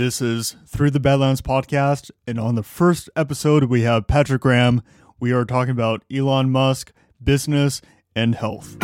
[0.00, 4.80] This is Through the Badlands podcast, and on the first episode, we have Patrick Graham.
[5.20, 6.90] We are talking about Elon Musk,
[7.22, 7.82] business,
[8.16, 8.78] and health.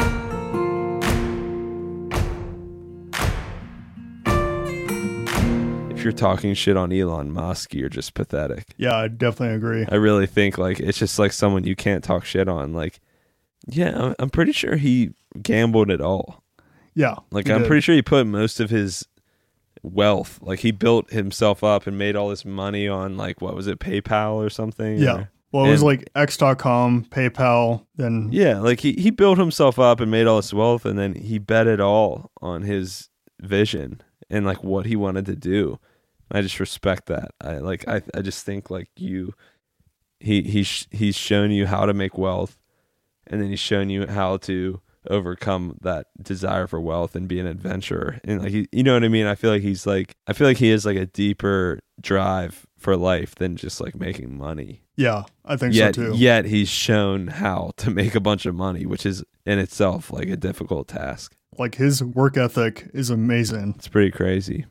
[5.89, 8.75] If you're talking shit on Elon Musk, you're just pathetic.
[8.77, 9.87] Yeah, I definitely agree.
[9.91, 12.75] I really think like it's just like someone you can't talk shit on.
[12.75, 13.01] Like,
[13.67, 15.13] yeah, I'm- pretty sure he
[15.43, 16.43] gambled it all.
[16.95, 17.69] Yeah, Like, I'm did.
[17.69, 19.07] pretty sure he put most of his
[19.87, 23.67] wealth, like he built himself up and made all this money on like what was
[23.67, 24.99] it, PayPal or something?
[24.99, 25.15] Yeah.
[25.17, 29.79] Or- Well, it was And- like X.com, PayPal, then Yeah, like he, he built himself
[29.79, 33.09] up and made all this wealth and then he bet it all on his
[33.41, 35.79] vision and like what he wanted to do.
[36.31, 37.31] I just respect that.
[37.41, 39.35] I like I I just think like you
[40.19, 42.59] he he's he's shown you how to make wealth
[43.29, 47.47] and then he's shown you how to overcome that desire for wealth and be an
[47.47, 48.21] adventurer.
[48.25, 49.27] And like he, you know what I mean?
[49.27, 52.97] I feel like he's like I feel like he has like a deeper drive for
[52.97, 56.17] life than just like making money yeah, I think yet, so too.
[56.17, 60.29] yet he's shown how to make a bunch of money, which is in itself like
[60.29, 61.37] a difficult task.
[61.59, 63.75] Like his work ethic is amazing.
[63.77, 64.65] It's pretty crazy.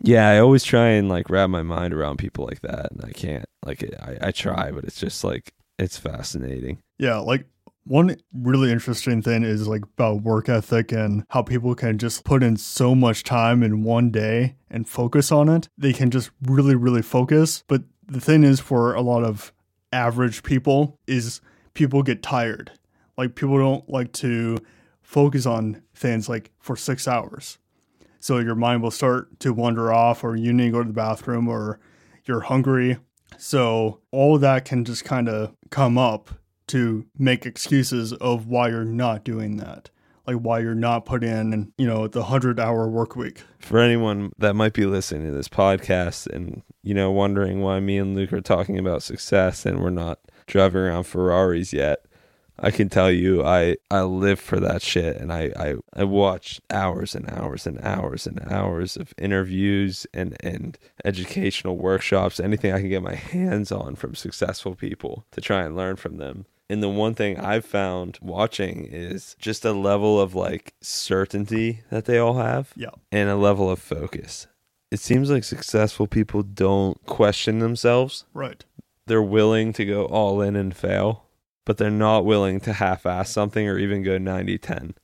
[0.00, 3.12] Yeah, I always try and like wrap my mind around people like that, and I
[3.12, 3.46] can't.
[3.64, 6.78] Like, I, I try, but it's just like it's fascinating.
[6.98, 7.46] Yeah, like
[7.86, 12.42] one really interesting thing is like about work ethic and how people can just put
[12.42, 15.68] in so much time in one day and focus on it.
[15.78, 17.62] They can just really, really focus.
[17.68, 19.52] But the thing is, for a lot of
[19.92, 21.40] average people, is
[21.74, 22.72] people get tired.
[23.16, 24.58] Like people don't like to
[25.02, 27.58] focus on things like for six hours.
[28.18, 30.92] So your mind will start to wander off, or you need to go to the
[30.92, 31.78] bathroom, or
[32.24, 32.98] you're hungry.
[33.38, 36.30] So all that can just kind of come up
[36.68, 39.90] to make excuses of why you're not doing that.
[40.26, 43.42] Like why you're not putting in, you know, the 100 hour work week.
[43.60, 47.98] For anyone that might be listening to this podcast and you know wondering why me
[47.98, 52.06] and Luke are talking about success and we're not driving around Ferraris yet,
[52.58, 56.60] I can tell you I I live for that shit and I I, I watch
[56.70, 62.80] hours and hours and hours and hours of interviews and and educational workshops anything I
[62.80, 66.46] can get my hands on from successful people to try and learn from them.
[66.68, 72.06] And the one thing I've found watching is just a level of like certainty that
[72.06, 72.90] they all have Yeah.
[73.12, 74.46] and a level of focus.
[74.90, 78.64] It seems like successful people don't question themselves Right.
[79.06, 81.24] they're willing to go all in and fail,
[81.64, 84.94] but they're not willing to half ass something or even go 90 10.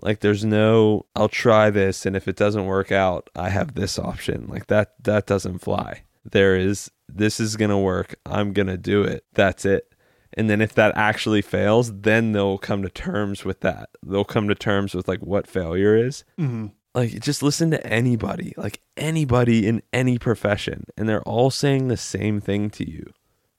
[0.00, 3.98] Like there's no I'll try this and if it doesn't work out, I have this
[3.98, 4.46] option.
[4.48, 6.02] Like that that doesn't fly.
[6.30, 8.14] There is this is going to work.
[8.26, 9.24] I'm going to do it.
[9.32, 9.87] That's it.
[10.34, 13.90] And then if that actually fails, then they'll come to terms with that.
[14.04, 16.24] They'll come to terms with like what failure is.
[16.36, 16.66] Hmm
[16.98, 21.96] like just listen to anybody like anybody in any profession and they're all saying the
[21.96, 23.12] same thing to you.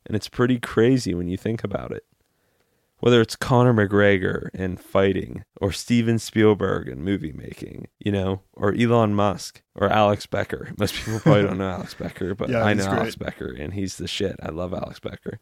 [0.06, 2.04] And it's pretty crazy when you think about it.
[3.00, 8.74] Whether it's Conor McGregor and fighting or Steven Spielberg and movie making you know or
[8.74, 10.74] Elon Musk or Alex Becker.
[10.78, 13.16] Most people probably don't know Alex Becker but Yeah, I know Alex.
[13.16, 14.36] Becker and he's the shit.
[14.44, 15.40] I love Alex Becker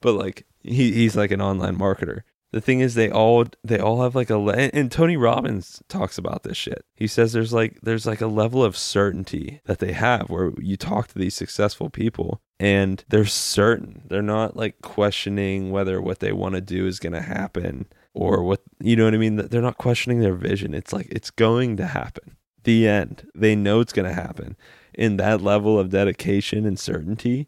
[0.00, 4.02] but like he, he's like an online marketer the thing is they all they all
[4.02, 6.84] have like a le- and- Tony Robbins talks about this shit.
[6.96, 10.76] He says there's like there's like a level of certainty that they have where you
[10.76, 14.02] talk to these successful people and they're certain.
[14.06, 18.42] They're not like questioning whether what they want to do is going to happen or
[18.42, 19.36] what you know what I mean.
[19.36, 20.72] They're not questioning their vision.
[20.72, 22.36] It's like it's going to happen.
[22.64, 23.28] The end.
[23.34, 24.56] They know it's going to happen.
[24.94, 27.46] In that level of dedication and certainty,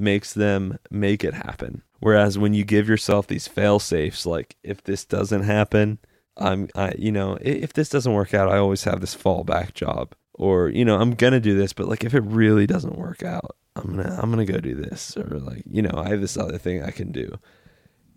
[0.00, 1.82] makes them make it happen.
[2.00, 5.98] Whereas when you give yourself these fail safes, like if this doesn't happen,
[6.36, 10.14] I'm, I, you know, if this doesn't work out, I always have this fallback job,
[10.32, 13.56] or you know, I'm gonna do this, but like if it really doesn't work out,
[13.76, 16.56] I'm gonna, I'm gonna go do this, or like you know, I have this other
[16.56, 17.38] thing I can do,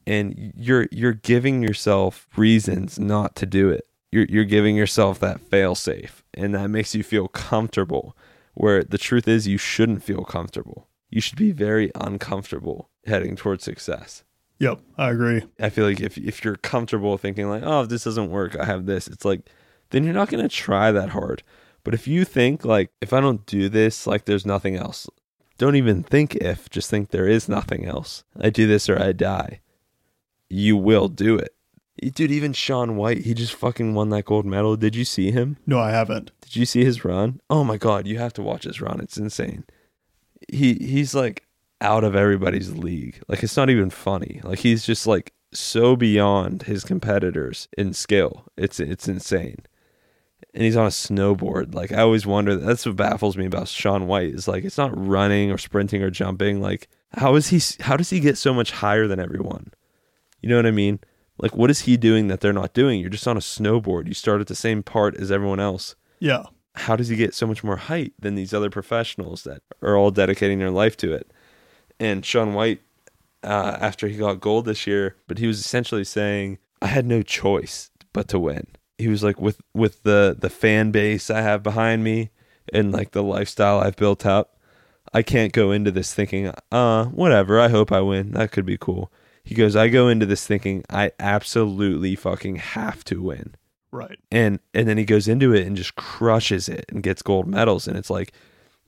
[0.07, 3.85] and you're you're giving yourself reasons not to do it.
[4.11, 8.15] You're you're giving yourself that fail safe, and that makes you feel comfortable.
[8.53, 10.87] Where the truth is, you shouldn't feel comfortable.
[11.13, 14.23] You should be very uncomfortable heading towards success.
[14.57, 14.79] Yep.
[14.97, 15.43] I agree.
[15.59, 18.65] I feel like if if you're comfortable thinking like, oh, if this doesn't work, I
[18.65, 19.07] have this.
[19.07, 19.47] It's like
[19.91, 21.43] then you're not gonna try that hard.
[21.83, 25.07] But if you think like, if I don't do this, like there's nothing else.
[25.59, 28.23] Don't even think if, just think there is nothing else.
[28.39, 29.59] I do this or I die.
[30.49, 31.53] You will do it.
[32.15, 34.75] Dude, even Shaun White, he just fucking won that gold medal.
[34.77, 35.57] Did you see him?
[35.67, 36.31] No, I haven't.
[36.41, 37.39] Did you see his run?
[37.51, 38.99] Oh my god, you have to watch his run.
[38.99, 39.65] It's insane.
[40.51, 41.47] He he's like
[41.81, 43.21] out of everybody's league.
[43.27, 44.41] Like it's not even funny.
[44.43, 48.45] Like he's just like so beyond his competitors in skill.
[48.57, 49.57] It's it's insane.
[50.53, 51.73] and he's on a snowboard.
[51.75, 52.55] Like I always wonder.
[52.55, 56.09] That's what baffles me about Shaun White is like it's not running or sprinting or
[56.09, 56.61] jumping.
[56.61, 57.61] Like how is he?
[57.83, 59.71] How does he get so much higher than everyone?
[60.41, 60.99] You know what I mean?
[61.37, 62.99] Like what is he doing that they're not doing?
[62.99, 64.07] You're just on a snowboard.
[64.07, 65.95] You start at the same part as everyone else.
[66.19, 66.43] Yeah.
[66.75, 70.11] How does he get so much more height than these other professionals that are all
[70.11, 71.31] dedicating their life to it?
[71.99, 72.81] And Shaun White,
[73.43, 77.21] uh, after he got gold this year, but he was essentially saying, "I had no
[77.21, 78.67] choice but to win."
[78.97, 82.31] he was like with with the the fan base I have behind me
[82.71, 84.57] and like the lifestyle I've built up,
[85.13, 88.31] I can't go into this thinking, uh, whatever, I hope I win.
[88.31, 89.11] That could be cool.
[89.43, 93.55] He goes, I go into this thinking I absolutely fucking have to win.
[93.93, 94.17] Right.
[94.31, 97.87] And and then he goes into it and just crushes it and gets gold medals
[97.87, 98.33] and it's like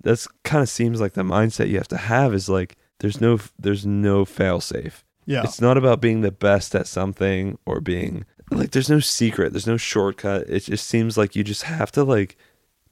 [0.02, 3.40] that's kind of seems like the mindset you have to have is like there's no
[3.60, 5.06] there's no fail safe.
[5.28, 5.44] Yeah.
[5.44, 9.68] It's not about being the best at something or being like there's no secret, there's
[9.68, 10.50] no shortcut.
[10.50, 12.36] It just seems like you just have to like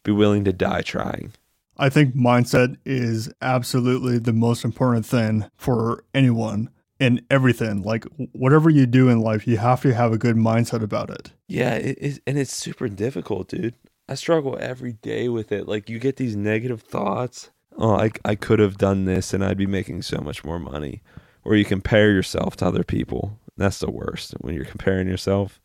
[0.04, 1.34] be willing to die trying.
[1.78, 7.82] I think mindset is absolutely the most important thing for anyone in everything.
[7.82, 11.34] Like whatever you do in life, you have to have a good mindset about it.
[11.48, 13.76] Yeah, it is, and it's super difficult, dude.
[14.08, 15.68] I struggle every day with it.
[15.68, 17.52] Like you get these negative thoughts.
[17.78, 21.02] Oh, I I could have done this and I'd be making so much more money.
[21.46, 23.40] Or you compare yourself to other people.
[23.58, 25.60] That's the worst when you're comparing yourself.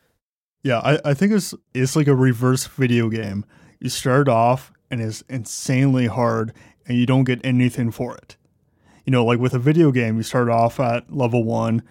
[0.63, 3.45] Yeah, I, I think it's it's like a reverse video game.
[3.81, 6.53] You start off and it's insanely hard
[6.87, 8.37] and you don't get anything for it.
[9.09, 11.83] You know, like with a video game, you start off at level one,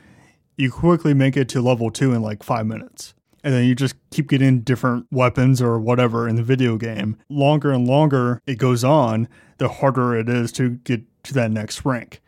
[0.55, 3.15] you quickly make it to level two in like five minutes.
[3.43, 7.17] And then you just keep getting different weapons or whatever in the video game.
[7.27, 9.27] Longer and longer it goes on,
[9.57, 12.21] the harder it is to get to that next rank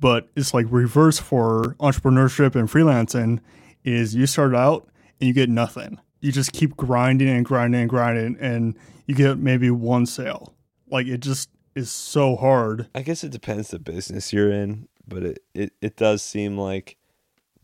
[0.00, 3.38] but it's like reverse for entrepreneurship and freelancing
[3.84, 4.88] is you start out
[5.20, 6.00] and you get nothing.
[6.20, 8.76] You just keep grinding and grinding and grinding and
[9.06, 10.54] you get maybe one sale.
[10.90, 12.88] Like it just is so hard.
[12.94, 16.96] I guess it depends the business you're in, but it, it, it does seem like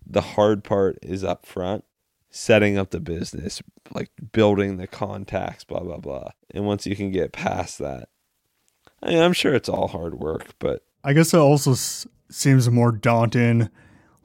[0.06, 1.84] the hard part is up front,
[2.30, 3.62] setting up the business,
[3.92, 6.30] like building the contacts, blah blah blah.
[6.50, 8.08] And once you can get past that,
[9.02, 11.74] I mean, I'm sure it's all hard work, but I guess it also
[12.30, 13.68] seems more daunting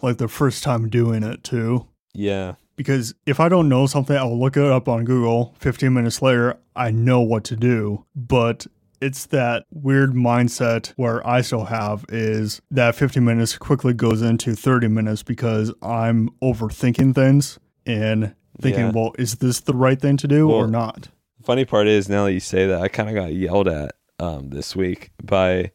[0.02, 1.88] like the first time doing it too.
[2.14, 2.56] Yeah.
[2.76, 5.56] Because if I don't know something, I'll look it up on Google.
[5.60, 8.06] 15 minutes later, I know what to do.
[8.16, 8.66] But
[9.02, 14.56] it's that weird mindset where I still have is that 15 minutes quickly goes into
[14.56, 18.92] 30 minutes because I'm overthinking things and thinking, yeah.
[18.94, 21.10] well, is this the right thing to do well, or not?
[21.42, 24.52] Funny part is, now that you say that, I kind of got yelled at um,
[24.52, 25.72] this week by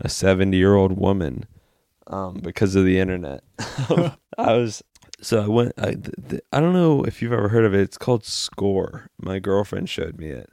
[0.00, 1.46] a 70 year old woman
[2.06, 3.44] um, because of the internet.
[4.38, 4.82] I was
[5.20, 5.72] so I went.
[5.76, 5.96] I
[6.50, 7.80] I don't know if you've ever heard of it.
[7.80, 9.10] It's called Score.
[9.20, 10.50] My girlfriend showed me it,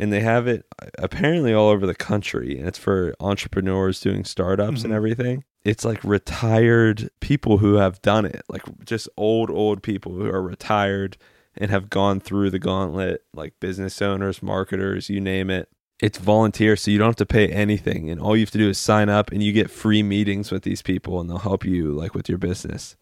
[0.00, 0.64] and they have it
[0.98, 4.86] apparently all over the country, and it's for entrepreneurs doing startups mm-hmm.
[4.86, 5.44] and everything.
[5.64, 10.42] It's like retired people who have done it, like just old old people who are
[10.42, 11.16] retired
[11.56, 15.68] and have gone through the gauntlet, like business owners, marketers, you name it
[16.00, 18.70] it's volunteer, so you don't have to pay anything, and all you have to do
[18.70, 21.92] is sign up, and you get free meetings with these people, and they'll help you
[21.92, 22.96] like with your business,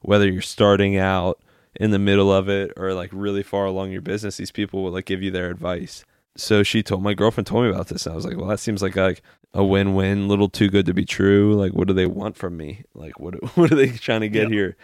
[0.00, 1.40] whether you're starting out
[1.76, 4.36] in the middle of it or like really far along your business.
[4.36, 6.04] These people will like give you their advice.
[6.36, 8.60] So she told my girlfriend told me about this, and I was like, well, that
[8.60, 9.22] seems like like
[9.52, 11.54] a win-win, little too good to be true.
[11.54, 12.84] Like, what do they want from me?
[12.94, 14.52] Like, what what are they trying to get yep.
[14.52, 14.76] here?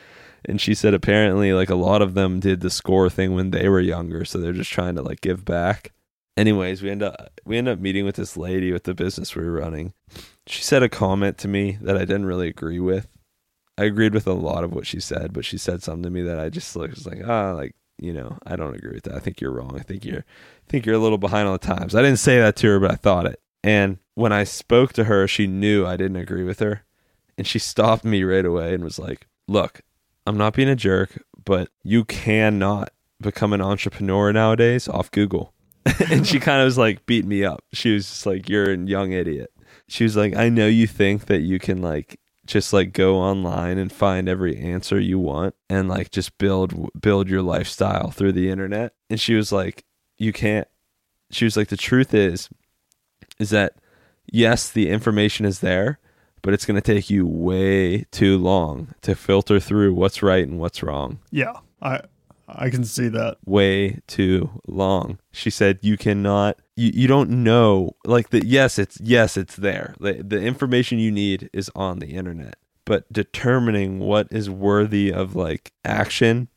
[0.44, 3.68] And she said apparently like a lot of them did the score thing when they
[3.68, 5.92] were younger, so they're just trying to like give back
[6.36, 9.44] anyways, we end up we end up meeting with this lady with the business we
[9.44, 9.92] were running.
[10.46, 13.08] She said a comment to me that I didn't really agree with.
[13.78, 16.22] I agreed with a lot of what she said, but she said something to me
[16.22, 19.14] that I just was like, ah, like you know, I don't agree with that.
[19.14, 19.76] I think you're wrong.
[19.78, 21.94] I think you're, I think you're a little behind on the times.
[21.94, 23.40] I didn't say that to her, but I thought it.
[23.62, 26.84] And when I spoke to her, she knew I didn't agree with her,
[27.36, 29.80] and she stopped me right away and was like, "Look,
[30.26, 35.52] I'm not being a jerk, but you cannot become an entrepreneur nowadays off Google.
[36.10, 37.64] and she kind of was like beat me up.
[37.72, 39.52] She was just like, "You're a young idiot."
[39.88, 43.78] She was like, "I know you think that you can like just like go online
[43.78, 48.50] and find every answer you want and like just build build your lifestyle through the
[48.50, 49.84] internet." And she was like,
[50.18, 50.68] "You can't."
[51.30, 52.48] She was like, "The truth is
[53.38, 53.74] is that
[54.30, 55.98] yes, the information is there,
[56.42, 60.58] but it's going to take you way too long to filter through what's right and
[60.58, 61.54] what's wrong." Yeah.
[61.82, 62.00] I
[62.48, 63.38] I can see that.
[63.44, 65.18] Way too long.
[65.32, 69.94] She said you cannot you, you don't know like the yes it's yes it's there.
[69.98, 72.56] The the information you need is on the internet.
[72.84, 76.48] But determining what is worthy of like action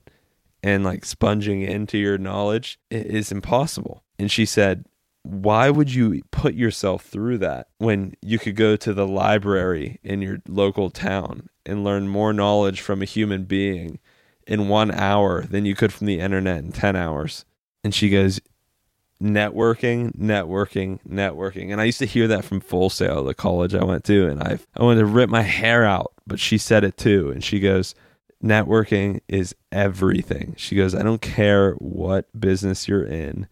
[0.62, 4.04] and like sponging into your knowledge is impossible.
[4.20, 4.86] And she said,
[5.24, 10.22] why would you put yourself through that when you could go to the library in
[10.22, 14.00] your local town and learn more knowledge from a human being
[14.48, 17.46] in one hour than you could from the internet in 10 hours?
[17.84, 18.40] And she goes,
[19.22, 21.72] networking, networking, networking.
[21.72, 24.42] And I used to hear that from Full Sail, the college I went to, and
[24.42, 27.30] I I wanted to rip my hair out, but she said it too.
[27.32, 27.96] And she goes,
[28.44, 30.56] networking is everything.
[30.58, 33.48] She goes, I don't care what business you're in.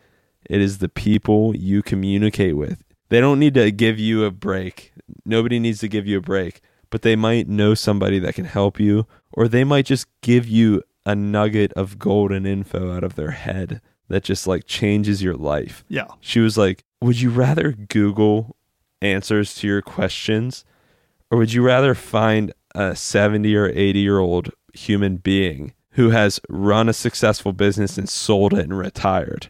[0.49, 2.83] It is the people you communicate with.
[3.09, 4.93] They don't need to give you a break.
[5.25, 8.79] Nobody needs to give you a break, but they might know somebody that can help
[8.79, 13.31] you, or they might just give you a nugget of golden info out of their
[13.31, 15.83] head that just like changes your life.
[15.89, 16.07] Yeah.
[16.21, 18.55] She was like, Would you rather Google
[19.01, 20.65] answers to your questions,
[21.29, 26.39] or would you rather find a 70 or 80 year old human being who has
[26.49, 29.49] run a successful business and sold it and retired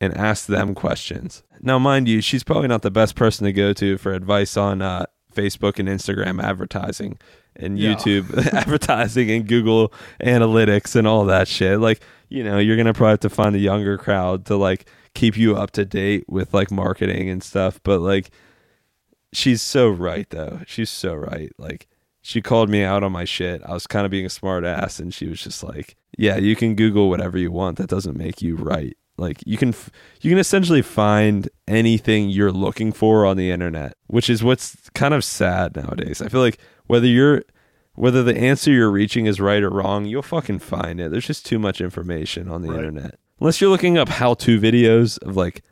[0.00, 1.42] and ask them questions?
[1.60, 4.82] Now, mind you, she's probably not the best person to go to for advice on
[4.82, 7.18] uh, Facebook and Instagram advertising
[7.56, 7.94] and Yeah.
[7.94, 9.92] YouTube advertising and Google
[10.24, 11.78] analytics and all that shit.
[11.80, 15.36] Like, you know, you're gonna probably have to find a younger crowd to like keep
[15.36, 17.80] you up to date with like marketing and stuff.
[17.82, 18.30] But like,
[19.32, 20.60] she's so right though.
[20.66, 21.52] She's so right.
[21.58, 21.88] Like,
[22.22, 23.62] she called me out on my shit.
[23.64, 26.54] I was kind of being a smart ass, and she was just like, "Yeah, you
[26.56, 27.78] can Google whatever you want.
[27.78, 28.96] That doesn't make you right.
[29.18, 29.74] Like, you can
[30.20, 35.14] you can essentially find anything you're looking for on the internet, which is what's kind
[35.14, 36.22] of sad nowadays.
[36.22, 37.42] I feel like whether you're
[38.00, 41.10] whether the answer you're reaching is right or wrong, you'll fucking find it.
[41.10, 42.78] There's just too much information on the Right.
[42.78, 43.18] internet.
[43.40, 45.62] Unless you're looking up how-to videos of like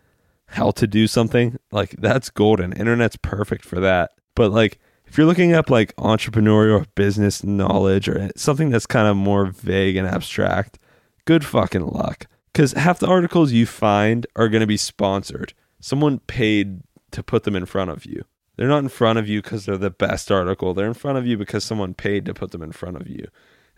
[0.46, 2.72] how to do something, like that's golden.
[2.72, 4.12] Internet's perfect for that.
[4.34, 9.16] But like if you're looking up like entrepreneurial business knowledge or something that's kind of
[9.16, 10.78] more vague and abstract,
[11.24, 12.26] good fucking luck.
[12.52, 15.54] Because half the articles you find are going to be sponsored.
[15.80, 16.80] Someone paid
[17.12, 18.24] to put them in front of you.
[18.58, 20.74] They're not in front of you because they're the best article.
[20.74, 23.24] They're in front of you because someone paid to put them in front of you.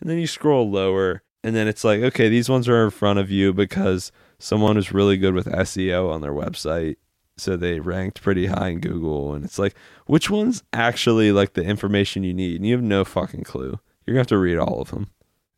[0.01, 3.19] And then you scroll lower, and then it's like, okay, these ones are in front
[3.19, 6.97] of you because someone is really good with SEO on their website.
[7.37, 9.35] So they ranked pretty high in Google.
[9.35, 9.75] And it's like,
[10.07, 12.57] which one's actually like the information you need?
[12.57, 13.79] And you have no fucking clue.
[14.07, 15.11] You're going to have to read all of them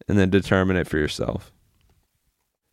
[0.09, 1.53] and then determine it for yourself.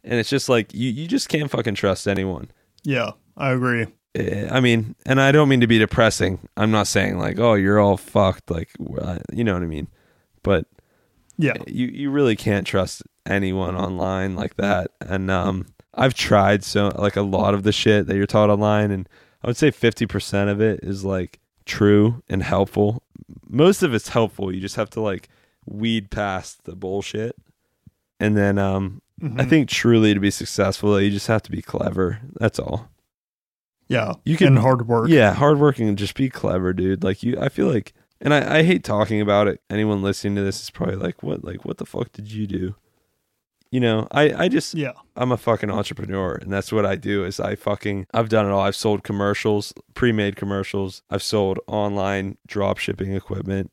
[0.03, 2.49] And it's just like, you, you just can't fucking trust anyone.
[2.83, 3.11] Yeah.
[3.37, 3.85] I agree.
[4.15, 6.39] Eh, I mean, and I don't mean to be depressing.
[6.57, 9.87] I'm not saying like, oh, you're all fucked, like, uh, you know what I mean.
[10.43, 10.65] But
[11.37, 11.53] Yeah.
[11.67, 14.91] you you really can't trust anyone online like that.
[15.01, 18.89] And um, I've tried so like a lot of the shit that you're taught online,
[18.91, 19.07] and
[19.43, 23.03] I would say fifty percent of it is like true and helpful.
[23.47, 24.53] Most of it's helpful.
[24.53, 25.29] You just have to like
[25.67, 27.35] weed past the bullshit.
[28.19, 29.49] And then um, I Mhm.
[29.49, 32.19] think truly to be successful, you just have to be clever.
[32.39, 32.89] That's all.
[33.89, 34.13] Yeah.
[34.23, 35.09] You can- and hard work.
[35.09, 37.03] Yeah, hardworking and just be clever, dude.
[37.03, 39.61] Like you, I feel like, and I, I hate talking about it.
[39.69, 42.75] Anyone listening to this is probably like, what, like, what the fuck did you do?
[43.71, 44.93] You know, I, I just, Yeah.
[45.15, 47.23] I'm a fucking entrepreneur, and that's what I do.
[47.23, 48.61] Is I fucking, I've done it all.
[48.61, 51.03] I've sold commercials, pre-made commercials.
[51.09, 53.71] I've sold online drop shipping equipment,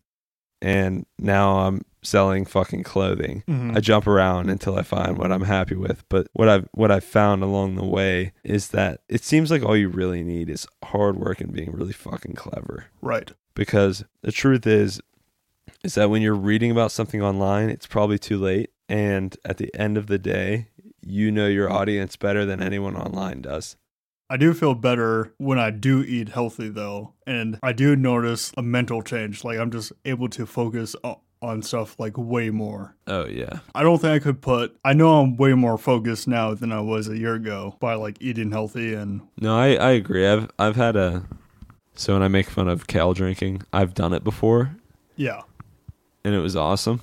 [0.61, 3.43] and now I'm selling fucking clothing.
[3.49, 3.77] Mhm.
[3.77, 6.05] I jump around until I find what I'm happy with.
[6.09, 9.77] But what I've what I've found along the way is that it seems like all
[9.77, 12.87] you really need is hard work and being really fucking clever.
[13.03, 13.33] Right.
[13.55, 15.01] Because the truth is
[15.85, 18.71] is that when you're reading about something online, it's probably too late.
[18.89, 20.69] And at the end of the day,
[21.05, 23.77] you know your audience better than anyone online does.
[24.29, 28.63] I do feel better when I do eat healthy though, and I do notice a
[28.63, 29.45] mental change.
[29.45, 30.97] Like I'm just able to focus
[31.43, 32.95] on stuff like way more.
[33.07, 33.61] Oh yeah.
[33.75, 34.77] I don't think I could put.
[34.85, 38.17] I know I'm way more focused now than I was a year ago by like
[38.21, 40.27] eating healthy and No, I, I agree.
[40.27, 41.25] I've I've had a
[41.95, 44.77] so when I make fun of kale drinking, I've done it before
[45.17, 45.43] yeah,
[46.25, 47.01] and it was awesome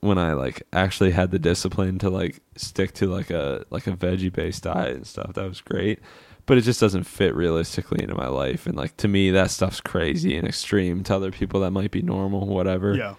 [0.00, 3.92] when I like actually had the discipline to like stick to like a like a
[3.92, 5.34] veggie based diet and stuff.
[5.34, 6.00] That was great.
[6.46, 8.66] But it just doesn't fit realistically into my life.
[8.66, 11.02] And like to me that stuff's crazy and extreme.
[11.04, 12.94] To other people that might be normal, whatever.
[12.94, 13.14] yeah,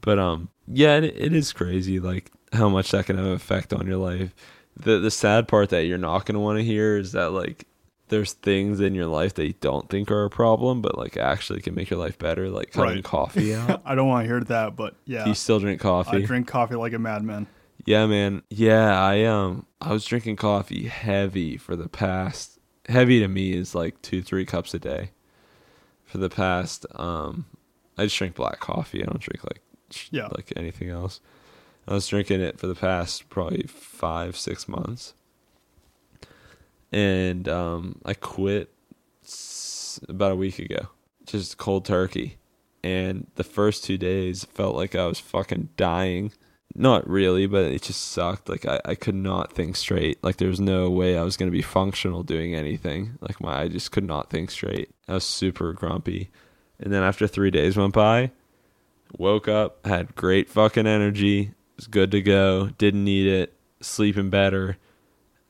[0.00, 3.72] But um yeah, it, it is crazy like how much that can have an effect
[3.72, 4.34] on your life.
[4.76, 7.66] The the sad part that you're not gonna want to hear is that like
[8.08, 11.60] there's things in your life that you don't think are a problem, but like actually
[11.60, 13.04] can make your life better, like cutting Right.
[13.04, 13.82] coffee out.
[13.84, 16.16] I don't want to hear that, but yeah, You still drink coffee?
[16.16, 17.46] I drink coffee like a madman.
[17.88, 18.42] Yeah, man.
[18.50, 23.74] Yeah, I um I was drinking coffee heavy for the past heavy to me is
[23.74, 25.12] like 2 3 cups a day.
[26.04, 27.46] For the past um
[27.96, 29.02] I just drink black coffee.
[29.02, 29.62] I don't drink like
[30.10, 30.28] Yeah.
[30.36, 31.20] like anything else.
[31.86, 35.14] I was drinking it for the past probably five, six months.
[36.92, 38.70] And um, I quit
[40.06, 40.88] about a week ago,
[41.24, 42.36] just cold turkey.
[42.84, 46.32] And the first two days felt like I was fucking dying.
[46.74, 48.48] Not really, but it just sucked.
[48.48, 50.22] Like I, I could not think straight.
[50.22, 53.18] Like there was no way I was gonna be functional doing anything.
[53.20, 54.90] Like my I just could not think straight.
[55.08, 56.30] I was super grumpy.
[56.78, 58.30] And then after three days went by,
[59.16, 64.76] woke up, had great fucking energy, was good to go, didn't need it, sleeping better.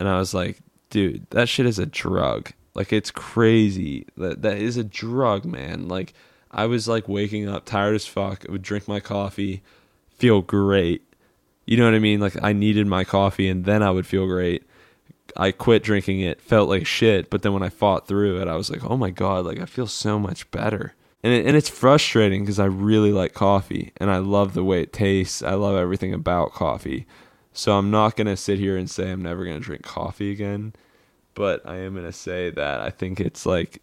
[0.01, 0.61] And I was like,
[0.91, 2.53] dude, that shit is a drug.
[2.75, 4.07] Like it's crazy.
[4.17, 5.89] That that is a drug, man.
[5.89, 6.15] Like
[6.51, 8.45] I was like waking up tired as fuck.
[8.49, 9.63] I would drink my coffee,
[10.17, 11.03] feel great.
[11.69, 12.19] You know what I mean?
[12.19, 14.65] Like I needed my coffee and then I would feel great.
[15.37, 18.57] I quit drinking it, felt like shit, but then when I fought through it, I
[18.57, 21.69] was like, "Oh my god, like I feel so much better." And it, and it's
[21.69, 25.43] frustrating because I really like coffee and I love the way it tastes.
[25.43, 27.07] I love everything about coffee.
[27.53, 30.33] So I'm not going to sit here and say I'm never going to drink coffee
[30.33, 30.73] again,
[31.35, 33.83] but I am going to say that I think it's like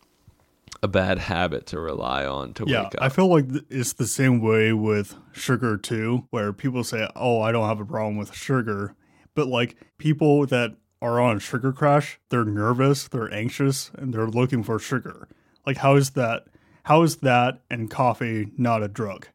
[0.83, 3.01] a bad habit to rely on to Yeah, wake up.
[3.01, 7.51] I feel like it's the same way with sugar too, where people say, "Oh, I
[7.51, 8.95] don't have a problem with sugar,"
[9.33, 14.63] but like people that are on sugar crash, they're nervous, they're anxious, and they're looking
[14.63, 15.27] for sugar.
[15.65, 16.45] Like, how is that?
[16.83, 19.27] How is that and coffee not a drug?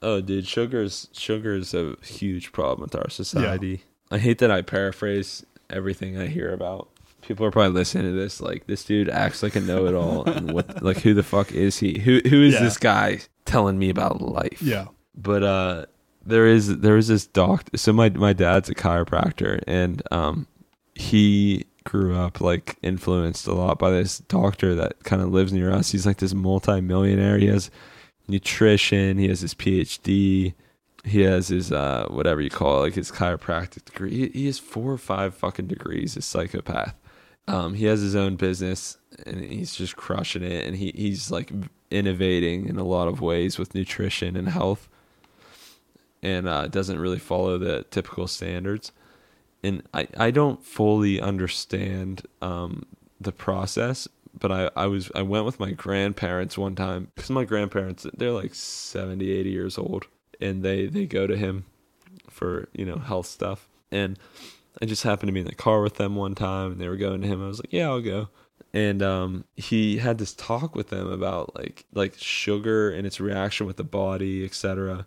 [0.00, 3.84] Oh, dude, sugar's sugar's a huge problem with our society.
[4.10, 6.88] I hate that I paraphrase everything I hear about.
[7.22, 10.82] People are probably listening to this like this dude acts like a know-it-all, and what
[10.82, 11.98] like who the fuck is he?
[12.00, 12.60] Who who is Yeah.
[12.60, 14.60] this guy telling me about life?
[14.60, 14.86] Yeah,
[15.16, 15.86] but uh
[16.24, 20.46] there is there is this doctor so my my dad's a chiropractor and um
[20.94, 25.72] he grew up like influenced a lot by this doctor that kind of lives near
[25.72, 25.90] us.
[25.90, 27.38] He's like this multi-millionaire.
[27.38, 27.70] He has
[28.28, 29.18] nutrition.
[29.18, 30.54] He has his phd
[31.04, 34.10] he has his uh whatever you call it like his chiropractic degree.
[34.10, 36.16] He, he has four or five fucking degrees.
[36.16, 36.94] A psychopath
[37.48, 41.50] um he has his own business and he's just crushing it and he he's like
[41.90, 44.88] innovating in a lot of ways with nutrition and health
[46.22, 48.92] and uh, doesn't really follow the typical standards.
[49.62, 52.86] And I, I don't fully understand um,
[53.20, 57.44] the process, but I, I was I went with my grandparents one time because my
[57.44, 60.06] grandparents they're like 70, 80 years old,
[60.40, 61.64] and they they go to him
[62.28, 63.68] for you know health stuff.
[63.90, 64.18] And
[64.80, 66.96] I just happened to be in the car with them one time, and they were
[66.96, 67.42] going to him.
[67.42, 68.28] I was like, yeah, I'll go.
[68.72, 73.66] And um, he had this talk with them about like like sugar and its reaction
[73.66, 75.06] with the body, etc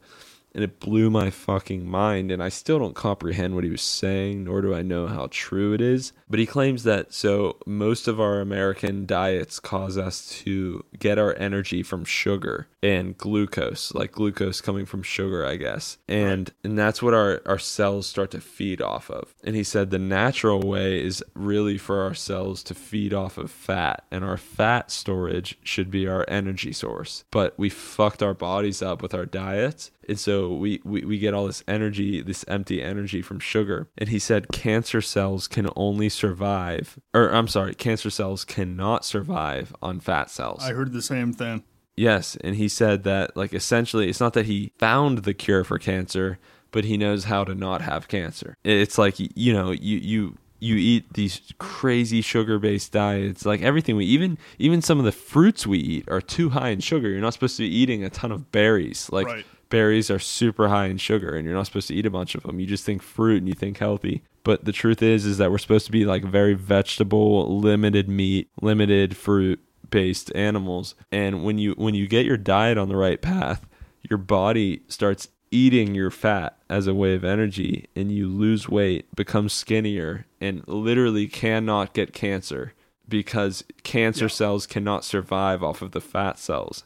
[0.55, 4.45] and it blew my fucking mind and i still don't comprehend what he was saying
[4.45, 6.13] nor do i know how true it is.
[6.27, 11.35] But he claims that so most of our american diets cause us to get our
[11.37, 15.97] energy from sugar and glucose like glucose coming from sugar i guess.
[16.07, 19.35] And and that's what our our cells start to feed off of.
[19.43, 23.51] And he said the natural way is really for our cells to feed off of
[23.51, 27.25] fat and our fat storage should be our energy source.
[27.31, 31.33] But we fucked our bodies up with our diets and so we, we, we get
[31.33, 33.89] all this energy, this empty energy from sugar.
[33.97, 39.75] And he said cancer cells can only survive, or I'm sorry, cancer cells cannot survive
[39.81, 40.63] on fat cells.
[40.63, 41.63] I heard the same thing.
[41.97, 45.79] Yes, and he said that like essentially it's not that he found the cure for
[45.79, 46.39] cancer,
[46.71, 48.57] but he knows how to not have cancer.
[48.65, 54.05] It's like you know, you you you eat these crazy sugar-based diets, like everything we
[54.05, 57.09] even even some of the fruits we eat are too high in sugar.
[57.09, 59.09] You're not supposed to be eating a ton of berries.
[59.11, 59.45] Like Right.
[59.69, 62.43] Berries are super high in sugar and you're not supposed to eat a bunch of
[62.43, 62.59] them.
[62.59, 64.23] You just think fruit and you think healthy.
[64.43, 68.49] But the truth is is that we're supposed to be like very vegetable, limited meat,
[68.61, 70.95] limited fruit based animals.
[71.11, 73.65] And when you when you get your diet on the right path,
[74.07, 79.13] your body starts eating your fat as a way of energy and you lose weight,
[79.15, 82.73] become skinnier and literally cannot get cancer
[83.07, 86.83] because cancer cells cannot survive off of the fat cells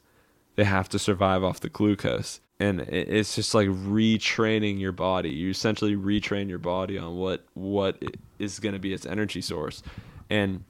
[0.59, 5.29] they have to survive off the glucose and it's just like retraining your body.
[5.29, 8.01] You essentially retrain your body on what what
[8.37, 9.81] is going to be its energy source.
[10.29, 10.63] And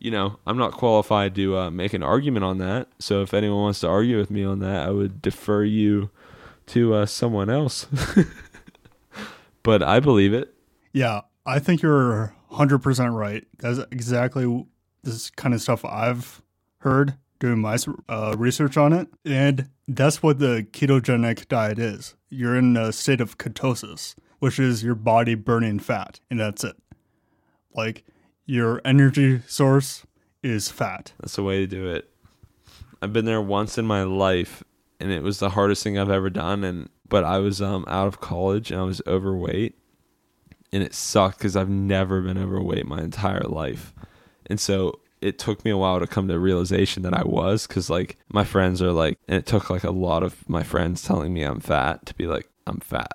[0.00, 2.88] you know i'm not qualified to uh, make an argument on that.
[2.98, 6.10] So if anyone wants to argue with me on that i would defer you
[6.66, 7.86] to uh, someone else.
[9.64, 10.54] But i believe it.
[10.92, 13.44] Yeah, I think you're 100% right.
[13.58, 14.66] That's exactly
[15.02, 16.40] this kind of stuff I've
[16.78, 17.76] heard doing my
[18.08, 19.08] uh, research on it.
[19.24, 22.14] And that's what the ketogenic diet is.
[22.28, 26.76] You're in a state of ketosis, which is your body burning fat, and that's it.
[27.74, 28.04] Like
[28.46, 30.06] your energy source
[30.42, 31.12] is fat.
[31.20, 32.10] That's the way to do it.
[33.02, 34.62] I've been there once in my life
[35.00, 36.64] and it was the hardest thing I've ever done.
[36.64, 39.76] And but I was um out of college and I was overweight,
[40.72, 43.92] and it sucked because I've never been overweight my entire life,
[44.46, 47.88] and so it took me a while to come to realization that I was because
[47.88, 51.32] like my friends are like, and it took like a lot of my friends telling
[51.32, 53.12] me I'm fat to be like I'm fat,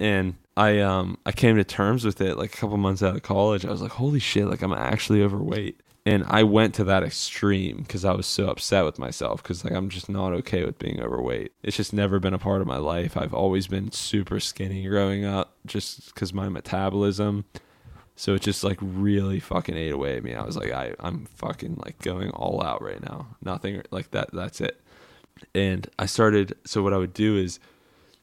[0.00, 3.22] and I um I came to terms with it like a couple months out of
[3.22, 3.64] college.
[3.64, 5.80] I was like, holy shit, like I'm actually overweight.
[6.04, 9.72] And I went to that extreme because I was so upset with myself because like
[9.72, 11.52] I'm just not okay with being overweight.
[11.62, 13.16] It's just never been a part of my life.
[13.16, 17.44] I've always been super skinny growing up just because my metabolism.
[18.22, 20.32] So it just like really fucking ate away at me.
[20.32, 23.26] I was like, I I'm fucking like going all out right now.
[23.42, 24.32] Nothing like that.
[24.32, 24.80] That's it.
[25.56, 26.56] And I started.
[26.64, 27.58] So what I would do is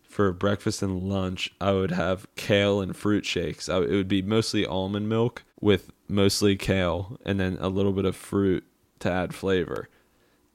[0.03, 3.67] for breakfast and lunch, I would have kale and fruit shakes.
[3.67, 8.05] I, it would be mostly almond milk with mostly kale and then a little bit
[8.05, 8.63] of fruit
[8.99, 9.89] to add flavor.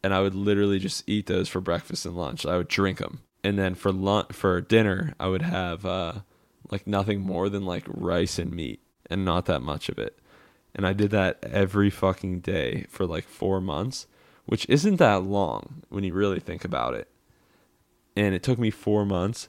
[0.03, 2.47] And I would literally just eat those for breakfast and lunch.
[2.47, 3.21] I would drink them.
[3.43, 6.21] And then for lunch, for dinner, I would have uh,
[6.71, 10.19] like nothing more than like rice and meat and not that much of it.
[10.75, 14.07] And I did that every fucking day for like four months,
[14.45, 17.09] which isn't that long when you really think about it
[18.17, 19.49] and it took me four months.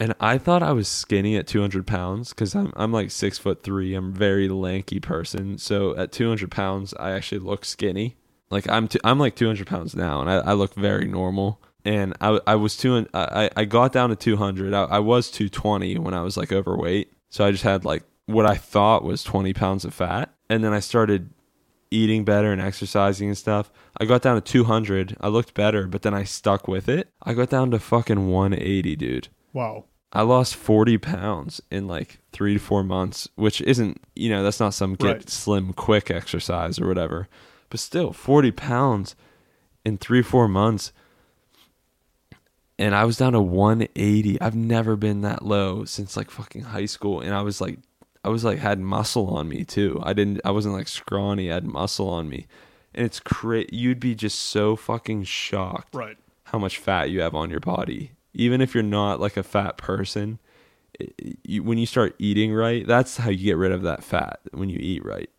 [0.00, 3.62] And I thought I was skinny at 200 pounds because I'm I'm like six foot
[3.62, 3.94] three.
[3.94, 5.56] I'm a very lanky person.
[5.58, 8.16] So at 200 pounds, I actually look skinny.
[8.50, 11.60] Like I'm i I'm like 200 pounds now, and I, I look very normal.
[11.84, 14.74] And I I was two I I got down to 200.
[14.74, 17.12] I, I was 220 when I was like overweight.
[17.30, 20.72] So I just had like what I thought was 20 pounds of fat, and then
[20.72, 21.30] I started
[21.90, 23.70] eating better and exercising and stuff.
[23.98, 25.16] I got down to 200.
[25.20, 27.08] I looked better, but then I stuck with it.
[27.22, 29.28] I got down to fucking 180, dude.
[29.52, 29.84] Wow.
[30.12, 34.60] I lost 40 pounds in like three to four months, which isn't, you know, that's
[34.60, 35.30] not some get Right.
[35.30, 37.28] slim quick exercise or whatever.
[37.68, 39.14] But still, 40 pounds
[39.84, 40.92] in three, four months.
[42.78, 44.40] And I was down to 180.
[44.40, 47.20] I've never been that low since like fucking high school.
[47.20, 47.78] And I was like,
[48.24, 50.00] I was like, had muscle on me too.
[50.02, 51.50] I didn't, I wasn't like scrawny.
[51.50, 52.46] I had muscle on me.
[52.94, 56.16] And it's cra You'd be just so fucking shocked Right.
[56.44, 58.12] how much fat you have on your body.
[58.32, 60.38] Even if you're not like a fat person,
[60.98, 64.40] it, you, when you start eating right, that's how you get rid of that fat
[64.52, 65.30] when you eat right.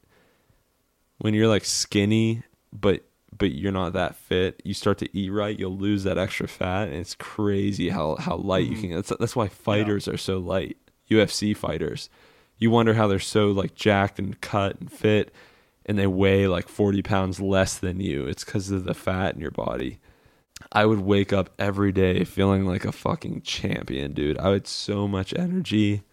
[1.20, 3.04] When you're like skinny, but
[3.38, 6.88] but you're not that fit, you start to eat right, you'll lose that extra fat,
[6.88, 8.82] and it's crazy how how light you mm-hmm.
[8.82, 8.96] can.
[8.96, 10.78] That's that's why fighters are so light.
[11.10, 12.10] UFC fighters,
[12.58, 15.34] you wonder how they're so like jacked and cut and fit,
[15.86, 18.26] and they weigh like forty pounds less than you.
[18.26, 20.00] It's because of the fat in your body.
[20.72, 24.38] I would wake up every day feeling like a fucking champion, dude.
[24.38, 26.04] I had so much energy.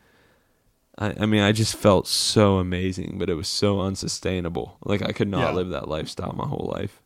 [0.99, 4.79] I, I mean, I just felt so amazing, but it was so unsustainable.
[4.85, 5.53] Like I could not Yeah.
[5.53, 7.01] live that lifestyle my whole life.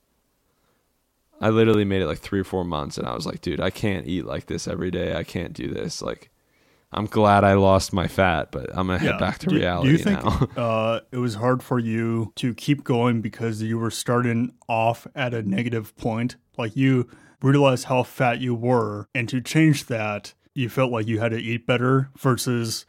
[1.41, 3.69] I literally made it like three or four months, and I was like, dude, I
[3.71, 5.15] can't eat like this every day.
[5.15, 6.01] I can't do this.
[6.01, 6.31] Like,
[6.93, 9.19] I'm glad I lost my fat, but I'm gonna head Yeah.
[9.19, 10.49] back to do, reality Do you think now.
[10.57, 15.35] uh, it was hard for you to keep going because you were starting off at
[15.35, 16.37] a negative point?
[16.57, 17.09] Like you
[17.43, 21.39] realized how fat you were, and to change that, you felt like you had to
[21.39, 22.87] eat better versus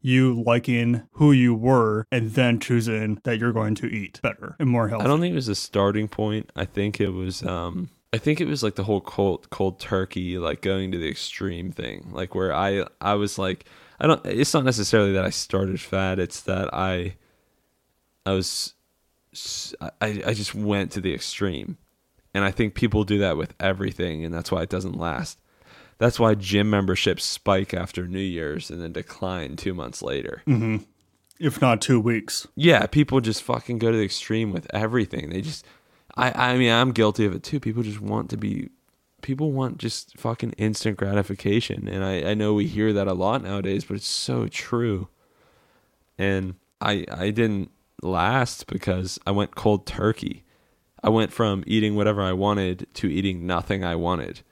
[0.00, 4.68] you liking who you were and then choosing that you're going to eat better and
[4.68, 5.04] more healthy.
[5.04, 6.50] I don't think it was a starting point.
[6.56, 10.36] I think it was um I think it was like the whole cold cold turkey
[10.38, 12.10] like going to the extreme thing.
[12.12, 13.64] Like where I I was like
[13.98, 17.16] I don't it's not necessarily that I started fat, it's that I
[18.26, 18.74] I was
[19.80, 21.78] I I just went to the extreme.
[22.34, 25.38] And I think people do that with everything and that's why it doesn't last.
[25.98, 30.42] That's why gym memberships spike after New Year's and then decline 2 months later.
[30.46, 30.78] Mm-hmm.
[31.38, 32.46] if not two weeks.
[32.56, 35.30] Yeah, people just fucking go to the extreme with everything.
[35.30, 35.64] They just
[36.14, 37.60] I I mean, I'm guilty of it too.
[37.60, 38.70] People just want to be
[39.22, 41.88] people want just fucking instant gratification.
[41.88, 45.08] And I I know we hear that a lot nowadays, but it's so true.
[46.18, 47.70] And I I didn't
[48.02, 50.44] last because I went cold turkey.
[51.02, 54.42] I went from eating whatever I wanted to eating nothing I wanted.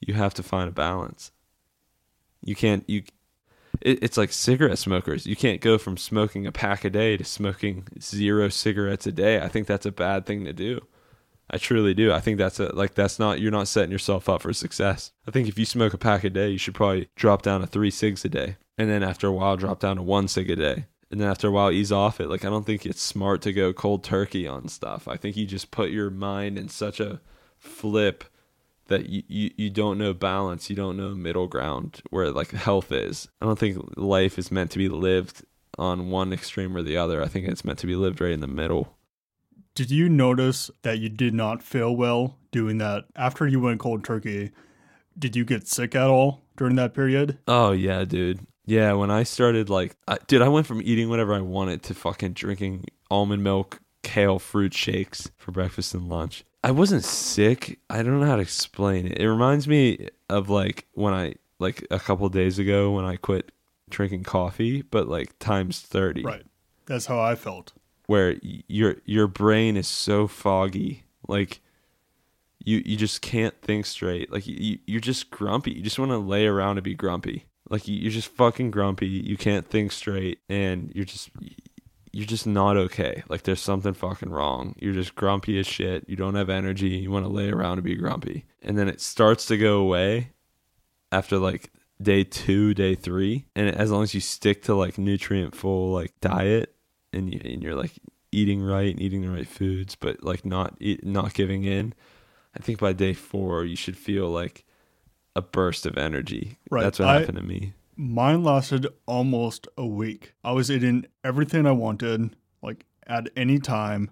[0.00, 1.32] You have to find a balance.
[2.42, 3.02] You can't you
[3.82, 5.26] it, it's like cigarette smokers.
[5.26, 9.40] You can't go from smoking a pack a day to smoking zero cigarettes a day.
[9.40, 10.80] I think that's a bad thing to do.
[11.48, 12.12] I truly do.
[12.12, 15.12] I think that's a like that's not you're not setting yourself up for success.
[15.26, 17.66] I think if you smoke a pack a day, you should probably drop down to
[17.66, 20.56] three cigs a day, and then after a while drop down to one cig a
[20.56, 22.28] day, and then after a while ease off it.
[22.28, 25.06] Like I don't think it's smart to go cold turkey on stuff.
[25.06, 27.20] I think you just put your mind in such a
[27.58, 28.24] flip
[28.88, 32.92] that you, you, you don't know balance, you don't know middle ground where like health
[32.92, 33.28] is.
[33.40, 35.44] I don't think life is meant to be lived
[35.78, 37.22] on one extreme or the other.
[37.22, 38.95] I think it's meant to be lived right in the middle.
[39.76, 44.04] Did you notice that you did not feel well doing that, after you went cold
[44.04, 44.52] turkey,
[45.18, 47.36] did you get sick at all during that period?
[47.46, 48.40] Oh yeah, dude.
[48.64, 51.94] Yeah, when I started like, I, dude, I went from eating whatever I wanted to
[51.94, 56.42] fucking drinking almond milk, kale fruit shakes for breakfast and lunch.
[56.64, 57.78] I wasn't sick.
[57.90, 59.18] I don't know how to explain it.
[59.18, 63.52] It reminds me of like when I like a couple days ago when I quit
[63.90, 66.22] drinking coffee, but like times 30.
[66.22, 66.46] Right.
[66.86, 67.74] That's how I felt.
[68.06, 71.04] Where your your brain is so foggy.
[71.28, 71.60] Like
[72.64, 74.32] you you just can't think straight.
[74.32, 75.72] Like you you're just grumpy.
[75.72, 77.46] You just want to lay around and be grumpy.
[77.68, 79.08] Like you- you're just fucking grumpy.
[79.08, 81.30] You can't think straight and you're just
[82.12, 83.24] you're just not okay.
[83.28, 84.74] Like there's something fucking wrong.
[84.78, 86.08] You're just grumpy as shit.
[86.08, 86.88] You don't have energy.
[86.88, 88.46] You want to lay around and be grumpy.
[88.62, 90.30] And then it starts to go away
[91.12, 93.46] after like day 2, day 3.
[93.56, 96.74] And as long as you stick to like nutrient full like diet
[97.16, 97.92] and, you, and you're like
[98.32, 101.94] eating right and eating the right foods but like not eat, not giving in,
[102.56, 104.64] I think by day 4 you should feel like
[105.34, 106.58] a burst of energy.
[106.70, 106.82] Right.
[106.82, 107.72] That's what I- happened to me.
[107.98, 110.34] Mine lasted almost a week.
[110.44, 114.10] I was eating everything I wanted, like at any time,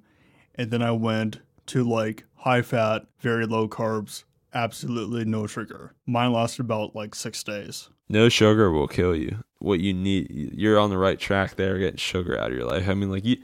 [0.55, 5.93] and then I went to like high fat, very low carbs, absolutely no sugar.
[6.07, 7.91] Mine lasted about like six days.
[8.09, 9.43] No sugar will kill you.
[9.59, 12.89] What you need, you're on the right track there, getting sugar out of your life.
[12.89, 13.39] I mean, like you,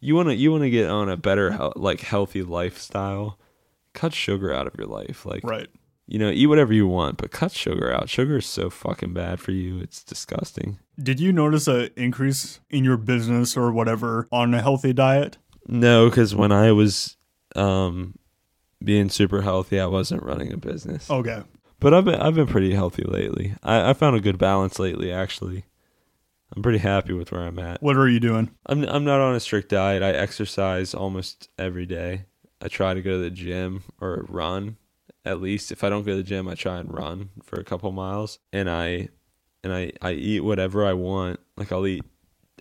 [0.00, 3.38] you want to, you want to get on a better, like healthy lifestyle.
[3.92, 5.24] Cut sugar out of your life.
[5.26, 5.68] Like, Right.
[6.06, 8.08] you know, eat whatever you want, but cut sugar out.
[8.08, 9.78] Sugar is so fucking bad for you.
[9.80, 10.78] It's disgusting.
[11.02, 15.38] Did you notice a increase in your business or whatever on a healthy diet?
[15.66, 17.16] No, because when I was,
[17.56, 18.14] um,
[18.82, 21.10] being super healthy, I wasn't running a business.
[21.10, 21.42] Okay.
[21.84, 23.56] But I've been I've been pretty healthy lately.
[23.62, 25.12] I, I found a good balance lately.
[25.12, 25.66] Actually,
[26.56, 27.82] I'm pretty happy with where I'm at.
[27.82, 28.52] What are you doing?
[28.64, 30.02] I'm I'm not on a strict diet.
[30.02, 32.24] I exercise almost every day.
[32.62, 34.78] I try to go to the gym or run
[35.26, 35.70] at least.
[35.72, 38.38] If I don't go to the gym, I try and run for a couple miles.
[38.50, 39.10] And I
[39.62, 41.38] and I I eat whatever I want.
[41.58, 42.04] Like I'll eat